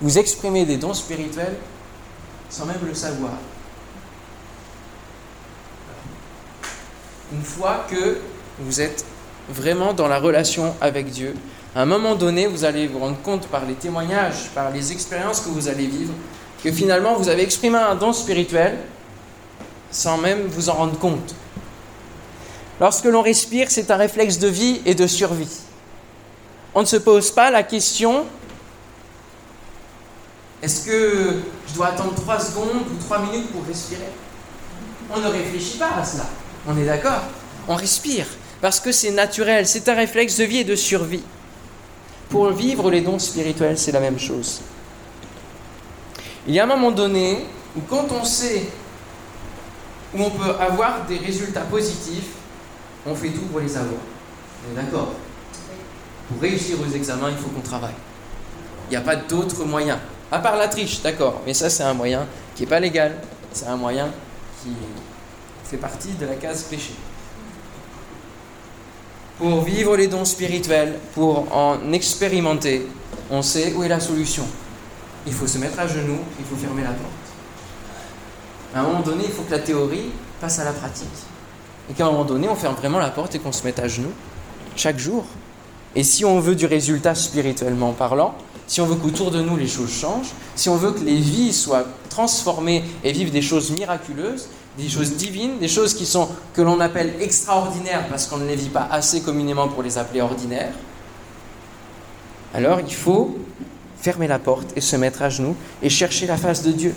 Vous 0.00 0.18
exprimez 0.18 0.64
des 0.64 0.76
dons 0.76 0.94
spirituels 0.94 1.56
sans 2.50 2.66
même 2.66 2.84
le 2.84 2.94
savoir. 2.94 3.32
Une 7.34 7.44
fois 7.44 7.86
que 7.90 8.18
vous 8.60 8.80
êtes 8.80 9.04
vraiment 9.48 9.92
dans 9.92 10.08
la 10.08 10.18
relation 10.18 10.74
avec 10.80 11.10
Dieu, 11.10 11.34
à 11.74 11.82
un 11.82 11.86
moment 11.86 12.14
donné, 12.14 12.46
vous 12.46 12.64
allez 12.64 12.86
vous 12.86 13.00
rendre 13.00 13.20
compte 13.22 13.48
par 13.48 13.64
les 13.64 13.74
témoignages, 13.74 14.50
par 14.54 14.70
les 14.70 14.92
expériences 14.92 15.40
que 15.40 15.48
vous 15.48 15.68
allez 15.68 15.86
vivre, 15.86 16.12
que 16.62 16.70
finalement 16.70 17.16
vous 17.16 17.28
avez 17.28 17.42
exprimé 17.42 17.78
un 17.78 17.94
don 17.94 18.12
spirituel 18.12 18.78
sans 19.90 20.16
même 20.18 20.46
vous 20.46 20.68
en 20.68 20.74
rendre 20.74 20.98
compte. 20.98 21.34
Lorsque 22.80 23.04
l'on 23.04 23.22
respire, 23.22 23.70
c'est 23.70 23.90
un 23.90 23.96
réflexe 23.96 24.38
de 24.38 24.48
vie 24.48 24.80
et 24.84 24.94
de 24.94 25.06
survie. 25.06 25.60
On 26.74 26.80
ne 26.80 26.86
se 26.86 26.96
pose 26.96 27.30
pas 27.30 27.50
la 27.50 27.62
question 27.62 28.24
est-ce 30.62 30.86
que 30.86 31.42
je 31.68 31.74
dois 31.74 31.88
attendre 31.88 32.14
3 32.14 32.40
secondes 32.40 32.86
ou 32.90 33.04
3 33.04 33.18
minutes 33.18 33.52
pour 33.52 33.66
respirer? 33.66 34.08
On 35.14 35.20
ne 35.20 35.26
réfléchit 35.26 35.76
pas 35.76 35.90
à 36.00 36.02
cela. 36.02 36.24
On 36.66 36.76
est 36.78 36.86
d'accord 36.86 37.22
On 37.68 37.74
respire 37.74 38.26
parce 38.60 38.80
que 38.80 38.92
c'est 38.92 39.10
naturel, 39.10 39.66
c'est 39.66 39.88
un 39.88 39.94
réflexe 39.94 40.38
de 40.38 40.44
vie 40.44 40.58
et 40.58 40.64
de 40.64 40.74
survie. 40.76 41.22
Pour 42.30 42.50
vivre 42.50 42.90
les 42.90 43.02
dons 43.02 43.18
spirituels, 43.18 43.78
c'est 43.78 43.92
la 43.92 44.00
même 44.00 44.18
chose. 44.18 44.62
Il 46.46 46.54
y 46.54 46.60
a 46.60 46.64
un 46.64 46.66
moment 46.66 46.90
donné 46.90 47.44
où 47.76 47.80
quand 47.82 48.06
on 48.10 48.24
sait 48.24 48.64
où 50.14 50.22
on 50.22 50.30
peut 50.30 50.54
avoir 50.60 51.04
des 51.06 51.18
résultats 51.18 51.62
positifs, 51.62 52.30
on 53.06 53.14
fait 53.14 53.30
tout 53.30 53.42
pour 53.42 53.60
les 53.60 53.76
avoir. 53.76 54.00
On 54.66 54.72
est 54.72 54.82
d'accord 54.82 55.12
Pour 56.28 56.40
réussir 56.40 56.76
aux 56.80 56.90
examens, 56.94 57.30
il 57.30 57.36
faut 57.36 57.48
qu'on 57.48 57.60
travaille. 57.60 57.94
Il 58.88 58.90
n'y 58.90 58.96
a 58.96 59.00
pas 59.00 59.16
d'autre 59.16 59.64
moyen. 59.64 59.98
À 60.30 60.38
part 60.38 60.56
la 60.56 60.68
triche, 60.68 61.02
d'accord. 61.02 61.42
Mais 61.44 61.54
ça, 61.54 61.68
c'est 61.68 61.82
un 61.82 61.94
moyen 61.94 62.26
qui 62.54 62.62
n'est 62.62 62.68
pas 62.68 62.80
légal. 62.80 63.16
C'est 63.52 63.66
un 63.66 63.76
moyen 63.76 64.10
qui 64.62 64.70
fait 65.64 65.76
partie 65.76 66.12
de 66.12 66.26
la 66.26 66.34
case 66.34 66.64
péché. 66.64 66.92
Pour 69.38 69.62
vivre 69.62 69.96
les 69.96 70.06
dons 70.06 70.24
spirituels, 70.24 70.98
pour 71.14 71.52
en 71.54 71.92
expérimenter, 71.92 72.86
on 73.30 73.42
sait 73.42 73.72
où 73.72 73.82
est 73.82 73.88
la 73.88 74.00
solution. 74.00 74.44
Il 75.26 75.32
faut 75.32 75.46
se 75.46 75.58
mettre 75.58 75.80
à 75.80 75.86
genoux, 75.86 76.20
il 76.38 76.44
faut 76.44 76.56
fermer 76.56 76.82
la 76.82 76.90
porte. 76.90 77.10
À 78.74 78.80
un 78.80 78.82
moment 78.84 79.00
donné, 79.00 79.24
il 79.24 79.30
faut 79.30 79.42
que 79.42 79.50
la 79.50 79.58
théorie 79.58 80.10
passe 80.40 80.58
à 80.58 80.64
la 80.64 80.72
pratique. 80.72 81.08
Et 81.90 81.94
qu'à 81.94 82.06
un 82.06 82.10
moment 82.10 82.24
donné, 82.24 82.48
on 82.48 82.54
ferme 82.54 82.74
vraiment 82.74 82.98
la 82.98 83.10
porte 83.10 83.34
et 83.34 83.38
qu'on 83.38 83.52
se 83.52 83.64
mette 83.64 83.78
à 83.78 83.88
genoux 83.88 84.12
chaque 84.76 84.98
jour. 84.98 85.24
Et 85.94 86.02
si 86.02 86.24
on 86.24 86.40
veut 86.40 86.54
du 86.54 86.66
résultat 86.66 87.14
spirituellement 87.14 87.92
parlant, 87.92 88.34
si 88.66 88.80
on 88.80 88.86
veut 88.86 88.96
qu'autour 88.96 89.30
de 89.30 89.40
nous 89.40 89.56
les 89.56 89.68
choses 89.68 89.92
changent, 89.92 90.32
si 90.56 90.68
on 90.68 90.76
veut 90.76 90.92
que 90.92 91.04
les 91.04 91.16
vies 91.16 91.52
soient 91.52 91.84
transformées 92.08 92.84
et 93.04 93.12
vivent 93.12 93.30
des 93.30 93.42
choses 93.42 93.70
miraculeuses, 93.70 94.48
des 94.78 94.88
choses 94.88 95.14
divines, 95.14 95.58
des 95.58 95.68
choses 95.68 95.94
qui 95.94 96.06
sont 96.06 96.28
que 96.52 96.62
l'on 96.62 96.80
appelle 96.80 97.14
extraordinaires 97.20 98.06
parce 98.08 98.26
qu'on 98.26 98.38
ne 98.38 98.46
les 98.46 98.56
vit 98.56 98.68
pas 98.68 98.88
assez 98.90 99.22
communément 99.22 99.68
pour 99.68 99.82
les 99.82 99.98
appeler 99.98 100.20
ordinaires, 100.20 100.72
alors 102.52 102.80
il 102.80 102.94
faut 102.94 103.38
fermer 104.00 104.26
la 104.28 104.38
porte 104.38 104.72
et 104.76 104.80
se 104.80 104.96
mettre 104.96 105.22
à 105.22 105.28
genoux 105.28 105.56
et 105.82 105.88
chercher 105.88 106.26
la 106.26 106.36
face 106.36 106.62
de 106.62 106.72
Dieu. 106.72 106.94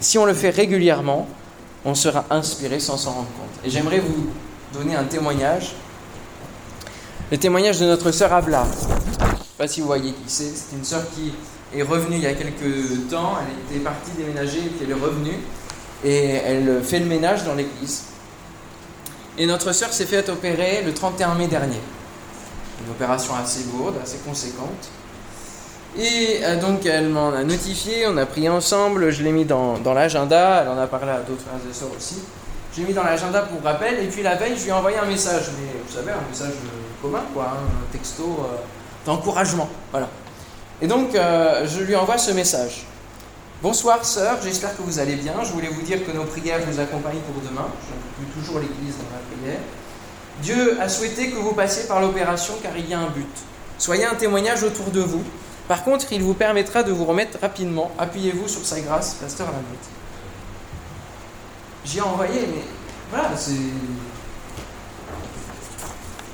Si 0.00 0.18
on 0.18 0.24
le 0.24 0.34
fait 0.34 0.50
régulièrement, 0.50 1.26
on 1.84 1.94
sera 1.94 2.24
inspiré 2.30 2.80
sans 2.80 2.96
s'en 2.96 3.12
rendre 3.12 3.28
compte. 3.38 3.66
Et 3.66 3.70
j'aimerais 3.70 4.00
vous 4.00 4.26
donner 4.72 4.96
un 4.96 5.04
témoignage. 5.04 5.74
Le 7.30 7.38
témoignage 7.38 7.80
de 7.80 7.86
notre 7.86 8.10
sœur 8.12 8.32
Abla. 8.32 8.66
Je 8.66 9.24
ne 9.24 9.30
sais 9.30 9.44
pas 9.58 9.68
si 9.68 9.80
vous 9.80 9.86
voyez 9.86 10.12
qui 10.12 10.22
c'est. 10.26 10.52
C'est 10.54 10.76
une 10.76 10.84
sœur 10.84 11.02
qui 11.14 11.32
est 11.76 11.82
revenue 11.82 12.16
il 12.16 12.22
y 12.22 12.26
a 12.26 12.34
quelques 12.34 13.08
temps. 13.10 13.34
Elle 13.40 13.76
était 13.76 13.84
partie 13.84 14.12
déménager 14.16 14.58
et 14.58 14.84
elle 14.84 14.90
est 14.90 14.94
revenue 14.94 15.38
et 16.04 16.34
elle 16.34 16.82
fait 16.82 16.98
le 16.98 17.06
ménage 17.06 17.44
dans 17.44 17.54
l'église. 17.54 18.04
Et 19.38 19.46
notre 19.46 19.72
sœur 19.72 19.92
s'est 19.92 20.04
fait 20.04 20.28
opérer 20.28 20.82
le 20.84 20.92
31 20.92 21.34
mai 21.34 21.48
dernier. 21.48 21.80
Une 22.84 22.90
opération 22.90 23.34
assez 23.34 23.64
lourde, 23.72 23.96
assez 24.02 24.18
conséquente. 24.18 24.90
Et 25.96 26.40
euh, 26.42 26.60
donc 26.60 26.86
elle 26.86 27.08
m'en 27.08 27.32
a 27.32 27.44
notifié, 27.44 28.06
on 28.08 28.16
a 28.16 28.26
pris 28.26 28.48
ensemble, 28.48 29.10
je 29.10 29.22
l'ai 29.22 29.30
mis 29.32 29.44
dans, 29.44 29.78
l'agenda, 29.94 30.62
elle 30.62 30.68
en 30.68 30.78
a 30.78 30.86
parlé 30.86 31.10
à 31.10 31.18
d'autres 31.18 31.42
frères 31.42 31.60
et 31.68 31.72
sœurs 31.72 31.90
aussi. 31.96 32.16
J'ai 32.76 32.82
mis 32.82 32.92
dans 32.92 33.04
l'agenda 33.04 33.42
pour 33.42 33.62
rappel, 33.62 34.02
et 34.02 34.08
puis 34.08 34.22
la 34.22 34.34
veille, 34.34 34.54
je 34.56 34.64
lui 34.64 34.70
ai 34.70 34.72
envoyé 34.72 34.98
un 34.98 35.06
message, 35.06 35.44
mais 35.56 35.80
vous 35.86 35.94
savez, 35.94 36.10
un 36.10 36.28
message 36.28 36.54
commun, 37.00 37.22
quoi, 37.32 37.44
hein, 37.44 37.62
un 37.88 37.92
texto 37.92 38.24
euh, 38.24 38.56
d'encouragement. 39.06 39.68
Voilà. 39.92 40.08
Et 40.82 40.88
donc, 40.88 41.14
euh, 41.14 41.64
je 41.66 41.84
lui 41.84 41.94
envoie 41.94 42.18
ce 42.18 42.32
message. 42.32 42.84
Bonsoir 43.62 44.04
sœur, 44.04 44.38
j'espère 44.42 44.76
que 44.76 44.82
vous 44.82 44.98
allez 44.98 45.16
bien. 45.16 45.32
Je 45.42 45.52
voulais 45.52 45.68
vous 45.68 45.82
dire 45.82 46.04
que 46.04 46.10
nos 46.10 46.24
prières 46.24 46.60
vous 46.68 46.80
accompagnent 46.80 47.20
pour 47.20 47.42
demain. 47.42 47.66
J'inclus 47.88 48.40
toujours 48.40 48.58
l'Église 48.60 48.96
dans 48.98 49.10
ma 49.10 49.22
prière. 49.36 49.60
Dieu 50.42 50.78
a 50.80 50.88
souhaité 50.88 51.30
que 51.30 51.36
vous 51.36 51.54
passiez 51.54 51.84
par 51.84 52.00
l'opération 52.00 52.54
car 52.62 52.76
il 52.76 52.88
y 52.88 52.94
a 52.94 52.98
un 52.98 53.08
but. 53.08 53.26
Soyez 53.78 54.04
un 54.04 54.14
témoignage 54.14 54.62
autour 54.64 54.90
de 54.90 55.00
vous. 55.00 55.22
Par 55.68 55.82
contre, 55.82 56.12
il 56.12 56.22
vous 56.22 56.34
permettra 56.34 56.82
de 56.82 56.92
vous 56.92 57.06
remettre 57.06 57.38
rapidement. 57.40 57.90
Appuyez-vous 57.98 58.48
sur 58.48 58.64
sa 58.64 58.80
grâce, 58.80 59.14
pasteur 59.14 59.46
Lamotte. 59.46 59.88
J'y 61.86 61.98
ai 61.98 62.02
envoyé, 62.02 62.40
mais 62.40 62.62
voilà, 63.10 63.30
c'est. 63.36 63.52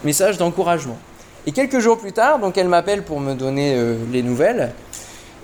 Message 0.02 0.38
d'encouragement. 0.38 0.98
Et 1.46 1.52
quelques 1.52 1.78
jours 1.78 1.98
plus 1.98 2.12
tard, 2.12 2.38
donc 2.38 2.58
elle 2.58 2.68
m'appelle 2.68 3.04
pour 3.04 3.20
me 3.20 3.34
donner 3.34 3.74
euh, 3.76 3.96
les 4.10 4.22
nouvelles 4.22 4.72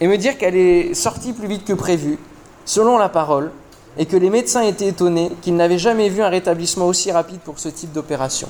et 0.01 0.09
me 0.09 0.17
dire 0.17 0.39
qu'elle 0.39 0.57
est 0.57 0.95
sortie 0.95 1.33
plus 1.33 1.49
vite 1.49 1.65
que 1.65 1.73
prévu, 1.73 2.19
selon 2.65 2.99
la 2.99 3.09
parole, 3.09 3.51
et 3.99 4.07
que 4.07 4.17
les 4.17 4.31
médecins 4.31 4.63
étaient 4.63 4.89
étonnés 4.89 5.33
qu'ils 5.41 5.57
n'avaient 5.57 5.79
jamais 5.79 6.09
vu 6.09 6.23
un 6.23 6.29
rétablissement 6.29 6.87
aussi 6.87 7.11
rapide 7.11 7.41
pour 7.41 7.59
ce 7.59 7.69
type 7.69 7.93
d'opération. 7.93 8.49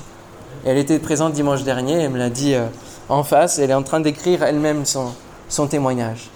Elle 0.65 0.77
était 0.77 0.99
présente 0.99 1.33
dimanche 1.33 1.63
dernier, 1.63 1.93
elle 1.93 2.11
me 2.11 2.17
l'a 2.17 2.29
dit 2.29 2.53
euh, 2.53 2.65
en 3.07 3.23
face, 3.23 3.59
elle 3.59 3.71
est 3.71 3.75
en 3.75 3.83
train 3.83 4.01
d'écrire 4.01 4.43
elle-même 4.43 4.85
son, 4.85 5.13
son 5.47 5.67
témoignage. 5.67 6.29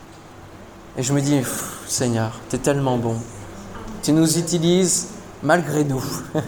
Et 0.97 1.03
je 1.03 1.13
me 1.13 1.21
dis, 1.21 1.41
Seigneur, 1.87 2.39
tu 2.49 2.55
es 2.55 2.59
tellement 2.59 2.97
bon. 2.97 3.15
Tu 4.03 4.13
nous 4.13 4.37
utilises 4.37 5.09
malgré 5.43 5.83
nous. 5.83 6.03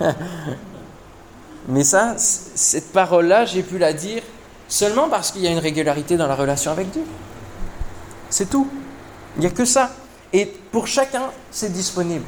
Mais 1.68 1.84
ça, 1.84 2.16
cette 2.18 2.92
parole-là, 2.92 3.46
j'ai 3.46 3.64
pu 3.64 3.78
la 3.78 3.94
dire 3.94 4.22
seulement 4.68 5.08
parce 5.10 5.32
qu'il 5.32 5.42
y 5.42 5.48
a 5.48 5.52
une 5.52 5.60
régularité 5.60 6.18
dans 6.18 6.28
la 6.28 6.36
relation 6.36 6.72
avec 6.72 6.92
Dieu. 6.92 7.04
C'est 8.34 8.50
tout. 8.50 8.68
Il 9.36 9.42
n'y 9.42 9.46
a 9.46 9.52
que 9.52 9.64
ça. 9.64 9.92
Et 10.34 10.48
pour 10.72 10.88
chacun, 10.88 11.30
c'est 11.52 11.72
disponible. 11.72 12.26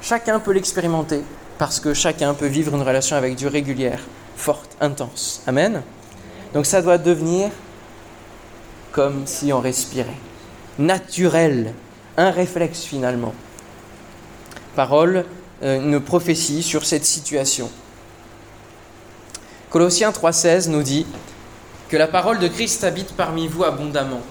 Chacun 0.00 0.38
peut 0.38 0.52
l'expérimenter 0.52 1.24
parce 1.58 1.80
que 1.80 1.94
chacun 1.94 2.32
peut 2.32 2.46
vivre 2.46 2.76
une 2.76 2.82
relation 2.82 3.16
avec 3.16 3.34
Dieu 3.34 3.48
régulière, 3.48 3.98
forte, 4.36 4.76
intense. 4.80 5.42
Amen. 5.48 5.82
Donc 6.54 6.64
ça 6.64 6.80
doit 6.80 6.98
devenir 6.98 7.50
comme 8.92 9.26
si 9.26 9.52
on 9.52 9.60
respirait. 9.60 10.14
Naturel, 10.78 11.74
un 12.16 12.30
réflexe 12.30 12.84
finalement. 12.84 13.34
Parole, 14.76 15.24
euh, 15.64 15.80
une 15.80 15.98
prophétie 15.98 16.62
sur 16.62 16.84
cette 16.84 17.04
situation. 17.04 17.68
Colossiens 19.70 20.10
3.16 20.10 20.70
nous 20.70 20.84
dit 20.84 21.04
que 21.88 21.96
la 21.96 22.06
parole 22.06 22.38
de 22.38 22.46
Christ 22.46 22.84
habite 22.84 23.16
parmi 23.16 23.48
vous 23.48 23.64
abondamment. 23.64 24.22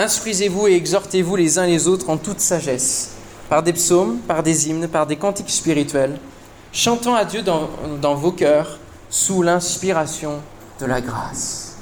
Instruisez-vous 0.00 0.66
et 0.66 0.76
exhortez-vous 0.76 1.36
les 1.36 1.58
uns 1.58 1.66
les 1.66 1.86
autres 1.86 2.08
en 2.08 2.16
toute 2.16 2.40
sagesse, 2.40 3.10
par 3.50 3.62
des 3.62 3.74
psaumes, 3.74 4.16
par 4.26 4.42
des 4.42 4.70
hymnes, 4.70 4.88
par 4.88 5.06
des 5.06 5.16
cantiques 5.16 5.50
spirituels, 5.50 6.18
chantant 6.72 7.14
à 7.14 7.26
Dieu 7.26 7.42
dans, 7.42 8.14
vos 8.14 8.32
cœurs 8.32 8.78
sous 9.10 9.42
l'inspiration 9.42 10.40
de 10.80 10.86
la 10.86 11.02
grâce. 11.02 11.76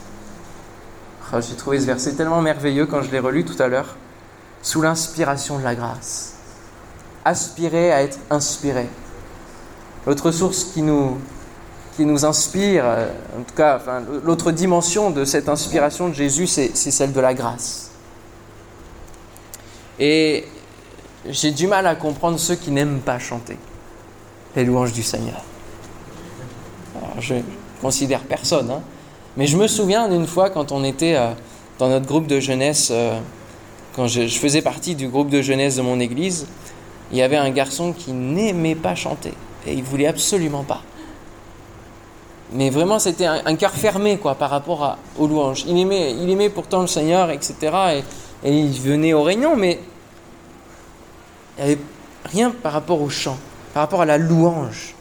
Oh, 1.33 1.37
J'ai 1.41 1.55
trouvé 1.55 1.79
ce 1.79 1.87
verset 1.87 2.15
tellement 2.15 2.43
merveilleux 2.43 2.87
quand 2.87 3.03
je 3.03 3.11
l'ai 3.13 3.21
relu 3.21 3.45
tout 3.45 3.63
à 3.63 3.69
l'heure. 3.69 3.95
Sous 4.63 4.83
l'inspiration 4.83 5.61
de 5.61 5.63
la 5.63 5.77
grâce. 5.77 6.33
Aspirer 7.25 7.93
à 7.93 8.03
être 8.03 8.19
inspiré. 8.31 8.89
L'autre 10.09 10.33
source 10.33 10.65
qui 10.65 10.83
nous, 10.83 12.25
inspire, 12.25 12.83
euh, 12.85 13.07
en 13.39 13.43
tout 13.45 13.55
cas, 13.55 13.81
l'autre 14.25 14.51
dimension 14.51 15.13
de 15.13 15.25
cette 15.25 15.49
inspiration 15.49 16.09
de 16.09 16.15
Jésus, 16.15 16.49
c'est 16.49 16.75
celle 16.75 17.13
de 17.13 17.21
la 17.21 17.33
grâce. 17.33 17.88
Et 19.99 20.45
j'ai 21.29 21.51
du 21.51 21.67
mal 21.67 21.87
à 21.87 21.95
comprendre 21.95 22.39
ceux 22.39 22.55
qui 22.55 22.71
n'aiment 22.71 23.01
pas 23.01 23.19
chanter 23.19 23.57
les 24.57 24.65
louanges 24.65 24.93
du 24.93 25.03
Seigneur. 25.03 25.43
Alors, 26.97 27.21
je 27.21 27.35
considère 27.81 28.21
personne, 28.21 28.71
hein, 28.71 28.83
mais 29.37 29.47
je 29.47 29.57
me 29.57 29.67
souviens 29.67 30.09
d'une 30.09 30.27
fois 30.27 30.51
quand 30.51 30.73
on 30.73 30.83
était 30.85 31.15
euh, 31.15 31.31
dans 31.79 31.89
notre 31.89 32.07
groupe 32.07 32.27
de 32.27 32.41
jeunesse, 32.41 32.89
euh, 32.91 33.19
quand 33.95 34.07
je, 34.07 34.27
faisais 34.27 34.63
partie 34.63 34.95
du 34.95 35.09
groupe 35.09 35.29
de 35.29 35.43
jeunesse 35.43 35.77
de 35.77 35.83
mon 35.83 36.01
église, 36.01 36.47
il 37.13 37.19
y 37.19 37.23
avait 37.23 37.37
un 37.37 37.51
garçon 37.51 37.93
qui 37.93 38.13
n'aimait 38.13 38.75
pas 38.75 38.95
chanter 38.95 39.33
et 39.67 39.75
il 39.75 39.83
voulait 39.83 40.07
absolument 40.07 40.65
pas. 40.65 40.83
Mais 42.53 42.71
vraiment, 42.71 42.99
c'était 42.99 43.27
un, 43.27 43.57
cœur 43.57 43.73
fermé 43.73 44.17
quoi, 44.17 44.35
par 44.35 44.51
rapport 44.51 44.97
aux 45.19 45.27
louanges. 45.27 45.65
Il 45.67 45.79
aimait, 45.79 46.13
il 46.13 46.31
aimait 46.31 46.49
pourtant 46.49 46.81
le 46.81 46.87
Seigneur, 46.87 47.31
etc. 47.31 47.55
Et, 47.99 48.05
et 48.45 48.57
il 48.57 48.81
venait 48.81 49.15
aux 49.15 49.23
réunions, 49.23 49.57
mais 49.57 49.81
il 51.59 51.65
n'y 51.65 51.73
avait 51.73 51.81
rien 52.25 52.51
par 52.51 52.73
rapport 52.73 53.01
au 53.01 53.09
chant, 53.09 53.39
par 53.75 53.83
rapport 53.83 54.03
à 54.03 54.07
la 54.07 54.19
louange. 54.19 54.95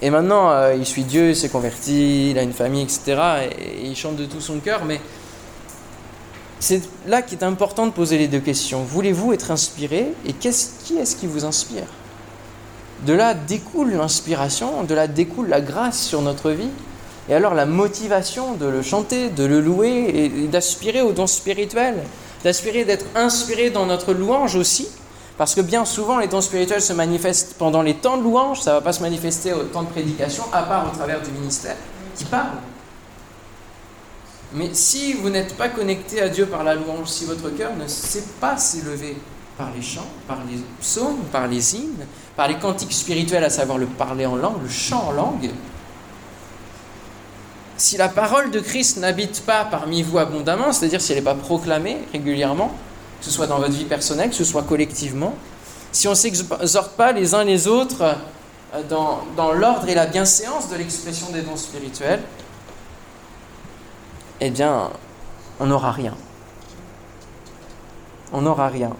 Et 0.00 0.10
maintenant, 0.10 0.50
euh, 0.50 0.74
il 0.74 0.86
suit 0.86 1.04
Dieu, 1.04 1.30
il 1.30 1.36
s'est 1.36 1.48
converti, 1.48 2.30
il 2.30 2.38
a 2.38 2.42
une 2.42 2.52
famille, 2.52 2.82
etc. 2.82 3.48
Et, 3.50 3.86
il 3.86 3.96
chante 3.96 4.16
de 4.16 4.26
tout 4.26 4.40
son 4.40 4.58
cœur, 4.58 4.84
mais 4.84 5.00
c'est 6.60 6.82
là 7.06 7.22
qu'il 7.22 7.38
est 7.38 7.44
important 7.44 7.86
de 7.86 7.92
poser 7.92 8.18
les 8.18 8.28
deux 8.28 8.40
questions. 8.40 8.82
Voulez-vous 8.82 9.32
être 9.32 9.50
inspiré 9.50 10.12
Et 10.26 10.32
qui 10.32 10.48
est-ce 10.48 11.16
qui 11.16 11.26
vous 11.26 11.44
inspire? 11.44 11.86
De 13.06 13.12
là 13.12 13.34
découle 13.34 13.92
l'inspiration, 13.92 14.82
de 14.82 14.94
là 14.94 15.06
découle 15.06 15.48
la 15.48 15.60
grâce 15.60 16.00
sur 16.00 16.20
notre 16.20 16.50
vie. 16.50 16.70
Et 17.28 17.34
alors 17.34 17.54
la 17.54 17.66
motivation 17.66 18.54
de 18.54 18.66
le 18.66 18.82
chanter, 18.82 19.28
de 19.28 19.44
le 19.44 19.60
louer 19.60 20.10
et 20.14 20.46
d'aspirer 20.48 21.02
au 21.02 21.12
don 21.12 21.26
spirituel, 21.26 21.96
d'aspirer 22.42 22.84
d'être 22.84 23.04
inspiré 23.14 23.70
dans 23.70 23.86
notre 23.86 24.14
louange 24.14 24.56
aussi. 24.56 24.88
Parce 25.36 25.54
que 25.54 25.60
bien 25.60 25.84
souvent, 25.84 26.18
les 26.18 26.26
dons 26.26 26.40
spirituels 26.40 26.82
se 26.82 26.92
manifestent 26.92 27.54
pendant 27.58 27.82
les 27.82 27.94
temps 27.94 28.16
de 28.16 28.24
louange, 28.24 28.60
ça 28.60 28.72
ne 28.72 28.76
va 28.76 28.82
pas 28.82 28.92
se 28.92 29.02
manifester 29.02 29.52
au 29.52 29.62
temps 29.64 29.84
de 29.84 29.88
prédication, 29.88 30.42
à 30.52 30.62
part 30.62 30.90
au 30.90 30.96
travers 30.96 31.22
du 31.22 31.30
ministère 31.30 31.76
qui 32.16 32.24
parle. 32.24 32.58
Mais 34.54 34.70
si 34.72 35.12
vous 35.12 35.28
n'êtes 35.28 35.56
pas 35.56 35.68
connecté 35.68 36.22
à 36.22 36.28
Dieu 36.28 36.46
par 36.46 36.64
la 36.64 36.74
louange, 36.74 37.08
si 37.08 37.26
votre 37.26 37.50
cœur 37.50 37.76
ne 37.76 37.86
sait 37.86 38.24
pas 38.40 38.56
s'élever 38.56 39.16
par 39.56 39.70
les 39.76 39.82
chants, 39.82 40.08
par 40.26 40.38
les 40.50 40.58
psaumes, 40.80 41.18
par 41.30 41.46
les 41.46 41.76
hymnes, 41.76 42.06
par 42.34 42.48
les 42.48 42.56
cantiques 42.56 42.92
spirituels, 42.92 43.44
à 43.44 43.50
savoir 43.50 43.78
le 43.78 43.86
parler 43.86 44.26
en 44.26 44.36
langue, 44.36 44.62
le 44.62 44.68
chant 44.68 45.08
en 45.08 45.12
langue, 45.12 45.50
si 47.78 47.96
la 47.96 48.08
parole 48.08 48.50
de 48.50 48.58
Christ 48.58 48.98
n'habite 48.98 49.42
pas 49.46 49.64
parmi 49.64 50.02
vous 50.02 50.18
abondamment, 50.18 50.72
c'est-à-dire 50.72 51.00
si 51.00 51.12
elle 51.12 51.18
n'est 51.18 51.24
pas 51.24 51.36
proclamée 51.36 51.98
régulièrement, 52.12 52.72
que 53.20 53.24
ce 53.24 53.30
soit 53.30 53.46
dans 53.46 53.58
votre 53.58 53.72
vie 53.72 53.84
personnelle, 53.84 54.30
que 54.30 54.34
ce 54.34 54.44
soit 54.44 54.64
collectivement, 54.64 55.34
si 55.92 56.08
on 56.08 56.10
ne 56.10 56.16
s'exhorte 56.16 56.92
pas 56.96 57.12
les 57.12 57.34
uns 57.34 57.44
les 57.44 57.68
autres 57.68 58.16
dans, 58.90 59.20
dans 59.36 59.52
l'ordre 59.52 59.88
et 59.88 59.94
la 59.94 60.06
bienséance 60.06 60.68
de 60.68 60.76
l'expression 60.76 61.30
des 61.30 61.42
dons 61.42 61.56
spirituels, 61.56 62.20
eh 64.40 64.50
bien, 64.50 64.90
on 65.60 65.66
n'aura 65.66 65.92
rien. 65.92 66.14
On 68.32 68.42
n'aura 68.42 68.68
rien. 68.68 68.90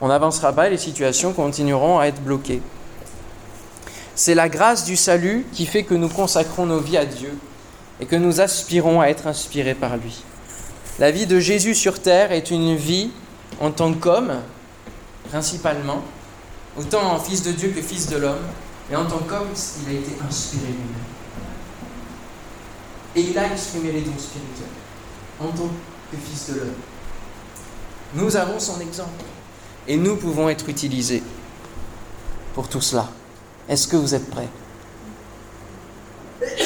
On 0.00 0.08
n'avancera 0.08 0.52
pas 0.52 0.68
et 0.68 0.70
les 0.70 0.78
situations 0.78 1.32
continueront 1.34 1.98
à 1.98 2.06
être 2.06 2.22
bloquées. 2.22 2.62
C'est 4.14 4.34
la 4.34 4.48
grâce 4.48 4.84
du 4.84 4.96
salut 4.96 5.46
qui 5.52 5.66
fait 5.66 5.84
que 5.84 5.94
nous 5.94 6.08
consacrons 6.08 6.66
nos 6.66 6.80
vies 6.80 6.96
à 6.96 7.04
Dieu 7.04 7.38
et 8.00 8.06
que 8.06 8.16
nous 8.16 8.40
aspirons 8.40 9.00
à 9.00 9.06
être 9.06 9.26
inspirés 9.26 9.74
par 9.74 9.96
lui. 9.96 10.22
La 10.98 11.10
vie 11.10 11.26
de 11.26 11.38
Jésus 11.38 11.74
sur 11.74 12.00
terre 12.00 12.32
est 12.32 12.50
une 12.50 12.74
vie 12.74 13.10
en 13.60 13.70
tant 13.70 13.92
qu'homme, 13.92 14.40
principalement, 15.30 16.02
autant 16.78 17.12
en 17.12 17.18
fils 17.18 17.42
de 17.42 17.52
Dieu 17.52 17.68
que 17.68 17.82
fils 17.82 18.08
de 18.08 18.16
l'homme, 18.16 18.46
mais 18.90 18.96
en 18.96 19.04
tant 19.04 19.18
qu'homme, 19.18 19.48
il 19.82 19.94
a 19.94 19.98
été 19.98 20.12
inspiré 20.26 20.66
lui-même. 20.66 21.08
Et 23.16 23.20
il 23.20 23.38
a 23.38 23.52
exprimé 23.52 23.92
les 23.92 24.00
dons 24.00 24.18
spirituels 24.18 24.68
en 25.40 25.48
tant 25.48 25.68
que 26.10 26.16
fils 26.16 26.50
de 26.50 26.60
l'homme. 26.60 26.74
Nous 28.14 28.36
avons 28.36 28.58
son 28.58 28.80
exemple 28.80 29.24
et 29.86 29.96
nous 29.96 30.16
pouvons 30.16 30.48
être 30.48 30.68
utilisés 30.68 31.22
pour 32.54 32.68
tout 32.68 32.80
cela. 32.80 33.08
Est-ce 33.68 33.86
que 33.86 33.96
vous 33.96 34.14
êtes 34.14 34.28
prêts 34.30 34.48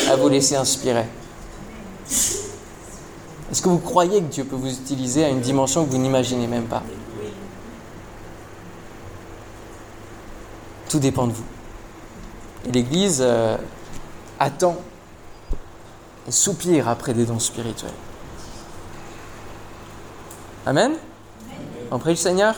à 0.09 0.17
vous 0.17 0.29
laisser 0.29 0.57
inspirer? 0.57 1.07
Est-ce 3.53 3.61
que 3.61 3.69
vous 3.69 3.79
croyez 3.79 4.21
que 4.23 4.33
Dieu 4.33 4.45
peut 4.45 4.57
vous 4.57 4.73
utiliser 4.73 5.27
à 5.27 5.29
une 5.29 5.43
dimension 5.43 5.85
que 5.85 5.91
vous 5.91 5.99
n'imaginez 5.99 6.47
même 6.47 6.65
pas? 6.65 6.83
Tout 10.89 10.99
dépend 10.99 11.27
de 11.27 11.33
vous. 11.33 11.45
Et 12.67 12.73
l'Église 12.73 13.19
euh, 13.21 13.59
attend 14.41 14.77
et 16.27 16.33
soupire 16.33 16.89
après 16.89 17.13
des 17.13 17.27
dons 17.27 17.39
spirituels. 17.39 17.91
Amen? 20.65 20.93
On 21.91 21.99
prie 21.99 22.13
le 22.13 22.17
Seigneur? 22.17 22.55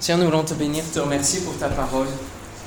Seigneur, 0.00 0.24
nous 0.24 0.30
voulons 0.30 0.44
te 0.44 0.54
bénir, 0.54 0.82
te 0.90 0.98
remercier 0.98 1.40
pour 1.42 1.58
ta 1.58 1.68
parole. 1.68 2.08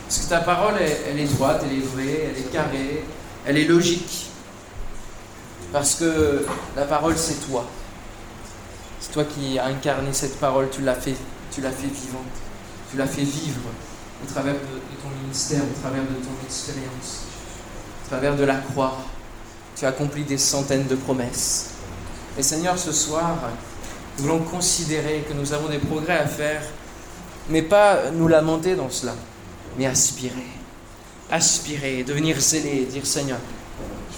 Parce 0.07 0.21
que 0.21 0.29
ta 0.29 0.41
parole, 0.41 0.75
elle, 0.79 0.97
elle, 1.09 1.19
est 1.19 1.33
droite, 1.33 1.63
elle 1.65 1.77
est 1.77 1.81
vraie, 1.81 2.29
elle 2.29 2.39
est 2.39 2.51
carrée, 2.51 3.03
elle 3.47 3.57
est 3.57 3.65
logique. 3.65 4.28
Parce 5.71 5.95
que 5.95 6.45
la 6.75 6.85
parole, 6.85 7.17
c'est 7.17 7.47
toi. 7.47 7.65
C'est 8.99 9.11
toi 9.11 9.23
qui 9.23 9.59
as 9.59 9.65
incarné 9.65 10.11
cette 10.13 10.39
parole, 10.39 10.69
tu 10.71 10.81
l'as 10.81 10.95
fait, 10.95 11.15
tu 11.51 11.61
vivante. 11.61 12.23
Tu 12.91 12.97
l'as 12.97 13.07
fait 13.07 13.21
vivre 13.21 13.61
au 14.23 14.31
travers 14.31 14.53
de, 14.53 14.59
de 14.59 15.01
ton 15.01 15.09
ministère, 15.21 15.61
au 15.61 15.79
travers 15.79 16.01
de 16.01 16.07
ton 16.07 16.45
expérience, 16.45 17.25
au 18.03 18.09
travers 18.09 18.35
de 18.35 18.43
la 18.43 18.55
croix. 18.55 18.97
Tu 19.75 19.85
as 19.85 19.89
accompli 19.89 20.23
des 20.23 20.37
centaines 20.37 20.87
de 20.87 20.95
promesses. 20.95 21.71
Et 22.37 22.43
Seigneur, 22.43 22.77
ce 22.77 22.91
soir, 22.91 23.37
nous 24.17 24.23
voulons 24.23 24.39
considérer 24.39 25.23
que 25.27 25.33
nous 25.33 25.53
avons 25.53 25.69
des 25.69 25.77
progrès 25.77 26.17
à 26.17 26.27
faire, 26.27 26.63
mais 27.49 27.61
pas 27.61 28.11
nous 28.11 28.27
lamenter 28.27 28.75
dans 28.75 28.89
cela, 28.89 29.15
mais 29.77 29.85
aspirer. 29.85 30.47
Aspirer, 31.31 32.03
devenir 32.03 32.39
zélé, 32.39 32.85
dire 32.85 33.05
Seigneur, 33.05 33.37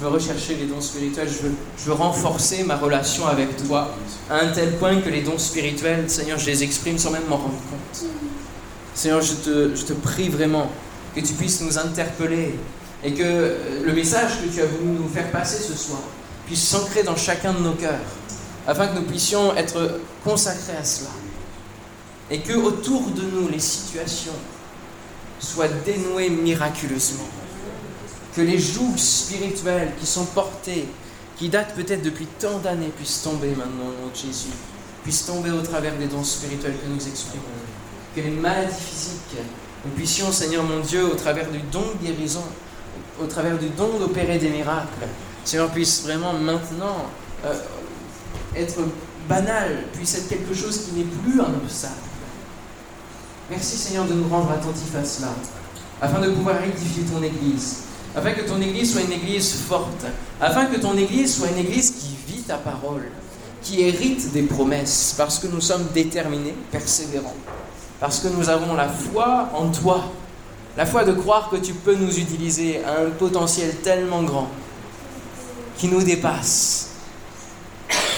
je 0.02 0.08
veux 0.08 0.14
rechercher 0.14 0.56
les 0.56 0.66
dons 0.66 0.82
spirituels, 0.82 1.30
je 1.30 1.86
veux, 1.86 1.94
renforcer 1.94 2.64
ma 2.64 2.76
relation 2.76 3.28
avec 3.28 3.56
toi 3.68 3.94
à 4.32 4.40
un 4.40 4.48
tel 4.48 4.76
point 4.78 5.00
que 5.00 5.10
les 5.10 5.22
dons 5.22 5.38
spirituels, 5.38 6.10
Seigneur, 6.10 6.40
je 6.40 6.48
les 6.48 6.64
exprime 6.64 6.98
sans 6.98 7.12
même 7.12 7.28
m'en 7.30 7.38
rendre 7.38 7.54
compte. 7.70 8.10
Seigneur, 8.96 9.22
je 9.22 9.34
te, 9.34 9.76
je 9.76 9.84
te 9.84 9.94
prie 9.94 10.30
vraiment 10.30 10.72
que 11.16 11.20
tu 11.20 11.34
puisses 11.34 11.62
nous 11.62 11.78
interpeller 11.78 12.56
et 13.04 13.14
que 13.14 13.56
le 13.84 13.94
message 13.94 14.42
que 14.42 14.52
tu 14.52 14.62
as 14.62 14.66
voulu 14.66 14.90
nous 14.90 15.08
faire 15.08 15.30
passer 15.30 15.62
ce 15.62 15.78
soir 15.78 16.02
puisse 16.48 16.68
s'ancrer 16.68 17.04
dans 17.04 17.16
chacun 17.16 17.54
de 17.54 17.60
nos 17.60 17.74
cœurs, 17.74 18.00
afin 18.66 18.88
que 18.88 18.96
nous 18.96 19.06
puissions 19.06 19.56
être 19.56 20.00
consacrés 20.24 20.78
à 20.82 20.84
cela. 20.84 21.12
et 22.32 22.40
que 22.40 22.54
autour 22.54 23.12
de 23.12 23.22
nous 23.22 23.50
les 23.50 23.60
situations 23.60 24.34
soient 25.40 25.68
dénouées 25.86 26.32
miraculeusement. 26.32 27.28
Que 28.36 28.42
les 28.42 28.58
joues 28.58 28.98
spirituelles 28.98 29.92
qui 30.00 30.06
sont 30.06 30.26
portées, 30.26 30.88
qui 31.38 31.50
datent 31.50 31.76
peut-être 31.76 32.02
depuis 32.02 32.28
tant 32.40 32.60
d'années, 32.60 32.92
puissent 32.96 33.22
tomber 33.24 33.50
maintenant 33.50 33.90
au 33.90 34.04
nom 34.04 34.10
de 34.12 34.16
Jésus, 34.16 34.54
puissent 35.04 35.26
tomber 35.26 35.52
au 35.52 35.62
travers 35.62 35.98
des 35.98 36.08
dons 36.08 36.24
spirituels 36.24 36.76
que 36.78 36.88
nous 36.88 37.08
exprimons. 37.08 37.44
Que 38.16 38.22
les 38.22 38.30
maladies 38.30 38.74
physiques, 38.80 39.38
nous 39.86 39.92
puissions, 39.92 40.32
Seigneur 40.32 40.64
mon 40.64 40.80
Dieu, 40.80 41.06
au 41.12 41.16
travers 41.16 41.50
du 41.50 41.60
don 41.72 41.84
de 42.00 42.08
guérison, 42.08 42.44
au 43.22 43.26
travers 43.26 43.58
du 43.58 43.70
don 43.70 44.00
d'opérer 44.00 44.38
des 44.38 44.50
miracles, 44.50 45.08
Seigneur, 45.44 45.70
puisse 45.72 46.04
vraiment 46.04 46.34
maintenant 46.34 47.08
euh, 47.46 47.54
être 48.56 48.80
banal, 49.28 49.84
puisse 49.94 50.16
être 50.16 50.30
quelque 50.30 50.54
chose 50.54 50.86
qui 50.86 50.92
n'est 50.92 51.06
plus 51.06 51.42
un 51.42 51.54
obstacle. 51.64 51.94
Merci 53.50 53.78
Seigneur 53.78 54.06
de 54.06 54.14
nous 54.14 54.30
rendre 54.30 54.52
attentifs 54.52 54.96
à 54.96 55.04
cela, 55.04 55.30
afin 56.02 56.20
de 56.22 56.30
pouvoir 56.32 56.64
édifier 56.64 57.04
ton 57.04 57.22
Église, 57.22 57.84
afin 58.16 58.32
que 58.32 58.42
ton 58.42 58.62
Église 58.62 58.94
soit 58.94 59.02
une 59.02 59.12
Église 59.12 59.54
forte, 59.68 60.06
afin 60.40 60.66
que 60.66 60.80
ton 60.80 60.98
Église 60.98 61.36
soit 61.36 61.48
une 61.50 61.58
Église 61.58 61.92
qui 61.92 62.16
vit 62.32 62.42
ta 62.42 62.58
parole, 62.58 63.10
qui 63.62 63.82
hérite 63.82 64.32
des 64.32 64.44
promesses, 64.44 65.14
parce 65.18 65.40
que 65.40 65.48
nous 65.48 65.62
sommes 65.62 65.86
déterminés, 65.94 66.56
persévérants, 66.72 67.36
parce 68.00 68.20
que 68.20 68.28
nous 68.28 68.50
avons 68.50 68.74
la 68.74 68.90
foi 68.90 69.50
en 69.54 69.70
toi, 69.70 70.04
la 70.76 70.86
foi 70.86 71.04
de 71.04 71.14
croire 71.14 71.50
que 71.50 71.58
tu 71.58 71.74
peux 71.74 71.96
nous 71.96 72.18
utiliser 72.18 72.84
à 72.84 73.02
un 73.02 73.10
potentiel 73.12 73.76
tellement 73.78 74.24
grand 74.24 74.50
qui 75.78 75.88
nous 75.88 76.02
dépasse. 76.02 76.90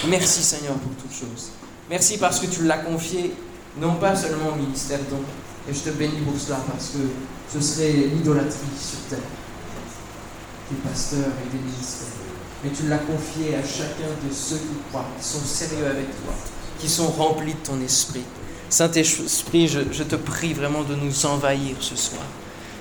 Merci 0.07 0.43
Seigneur 0.43 0.75
pour 0.75 0.91
toutes 0.93 1.13
choses. 1.13 1.51
Merci 1.89 2.17
parce 2.17 2.39
que 2.39 2.45
tu 2.45 2.63
l'as 2.63 2.79
confié 2.79 3.33
non 3.79 3.95
pas 3.95 4.15
seulement 4.15 4.49
au 4.53 4.55
ministère 4.55 4.99
don, 5.09 5.21
et 5.69 5.73
je 5.73 5.79
te 5.79 5.89
bénis 5.89 6.21
pour 6.25 6.39
cela 6.39 6.59
parce 6.71 6.89
que 6.89 6.99
ce 7.51 7.61
serait 7.61 7.91
l'idolâtrie 7.91 8.57
sur 8.79 8.99
terre, 9.09 9.25
des 10.69 10.77
pasteurs 10.77 11.19
et 11.19 11.55
des 11.55 11.63
ministères. 11.63 12.07
Mais 12.63 12.69
tu 12.71 12.87
l'as 12.87 12.99
confié 12.99 13.55
à 13.55 13.61
chacun 13.61 14.09
de 14.25 14.33
ceux 14.33 14.57
qui 14.57 14.75
croient, 14.89 15.05
qui 15.19 15.27
sont 15.27 15.39
sérieux 15.39 15.85
avec 15.85 16.07
toi, 16.23 16.33
qui 16.79 16.87
sont 16.87 17.07
remplis 17.07 17.53
de 17.53 17.59
ton 17.59 17.81
esprit. 17.81 18.23
Saint-Esprit, 18.69 19.67
je, 19.67 19.81
je, 19.91 20.03
te 20.03 20.15
prie 20.15 20.53
vraiment 20.53 20.83
de 20.83 20.95
nous 20.95 21.25
envahir 21.25 21.75
ce 21.79 21.95
soir, 21.95 22.23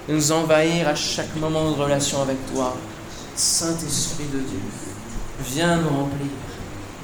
de 0.09 0.15
nous 0.15 0.33
envahir 0.33 0.89
à 0.89 0.95
chaque 0.95 1.35
moment 1.37 1.71
de 1.71 1.77
relation 1.77 2.23
avec 2.23 2.39
toi. 2.53 2.77
Saint-Esprit 3.35 4.27
de 4.33 4.39
Dieu, 4.39 4.61
viens 5.45 5.77
nous 5.79 5.89
remplir, 5.89 6.31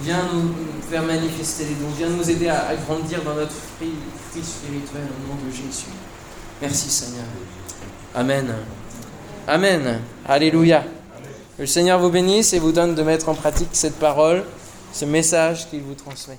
viens 0.02 0.22
nous 0.32 0.54
faire 0.88 1.02
manifester 1.02 1.64
les 1.64 1.74
dons, 1.74 1.92
viens 1.96 2.08
nous 2.08 2.30
aider 2.30 2.48
à, 2.48 2.74
grandir 2.86 3.22
dans 3.22 3.34
notre 3.34 3.52
fruit 3.52 3.94
spirituel 4.42 5.02
au 5.02 5.28
nom 5.28 5.38
de 5.44 5.50
Jésus. 5.50 5.90
Merci 6.62 6.88
Seigneur. 6.88 7.24
Amen. 8.14 8.54
Amen. 9.50 10.02
Alléluia. 10.26 10.84
Le 11.58 11.64
Seigneur 11.64 11.98
vous 11.98 12.11
bénisse 12.11 12.52
et 12.52 12.58
vous 12.58 12.70
donne 12.70 12.94
de 12.94 13.02
mettre 13.02 13.30
en 13.30 13.34
pratique 13.34 13.70
cette 13.72 13.98
parole, 13.98 14.44
ce 14.92 15.06
message 15.06 15.70
qu'il 15.70 15.80
vous 15.80 15.94
transmet. 15.94 16.38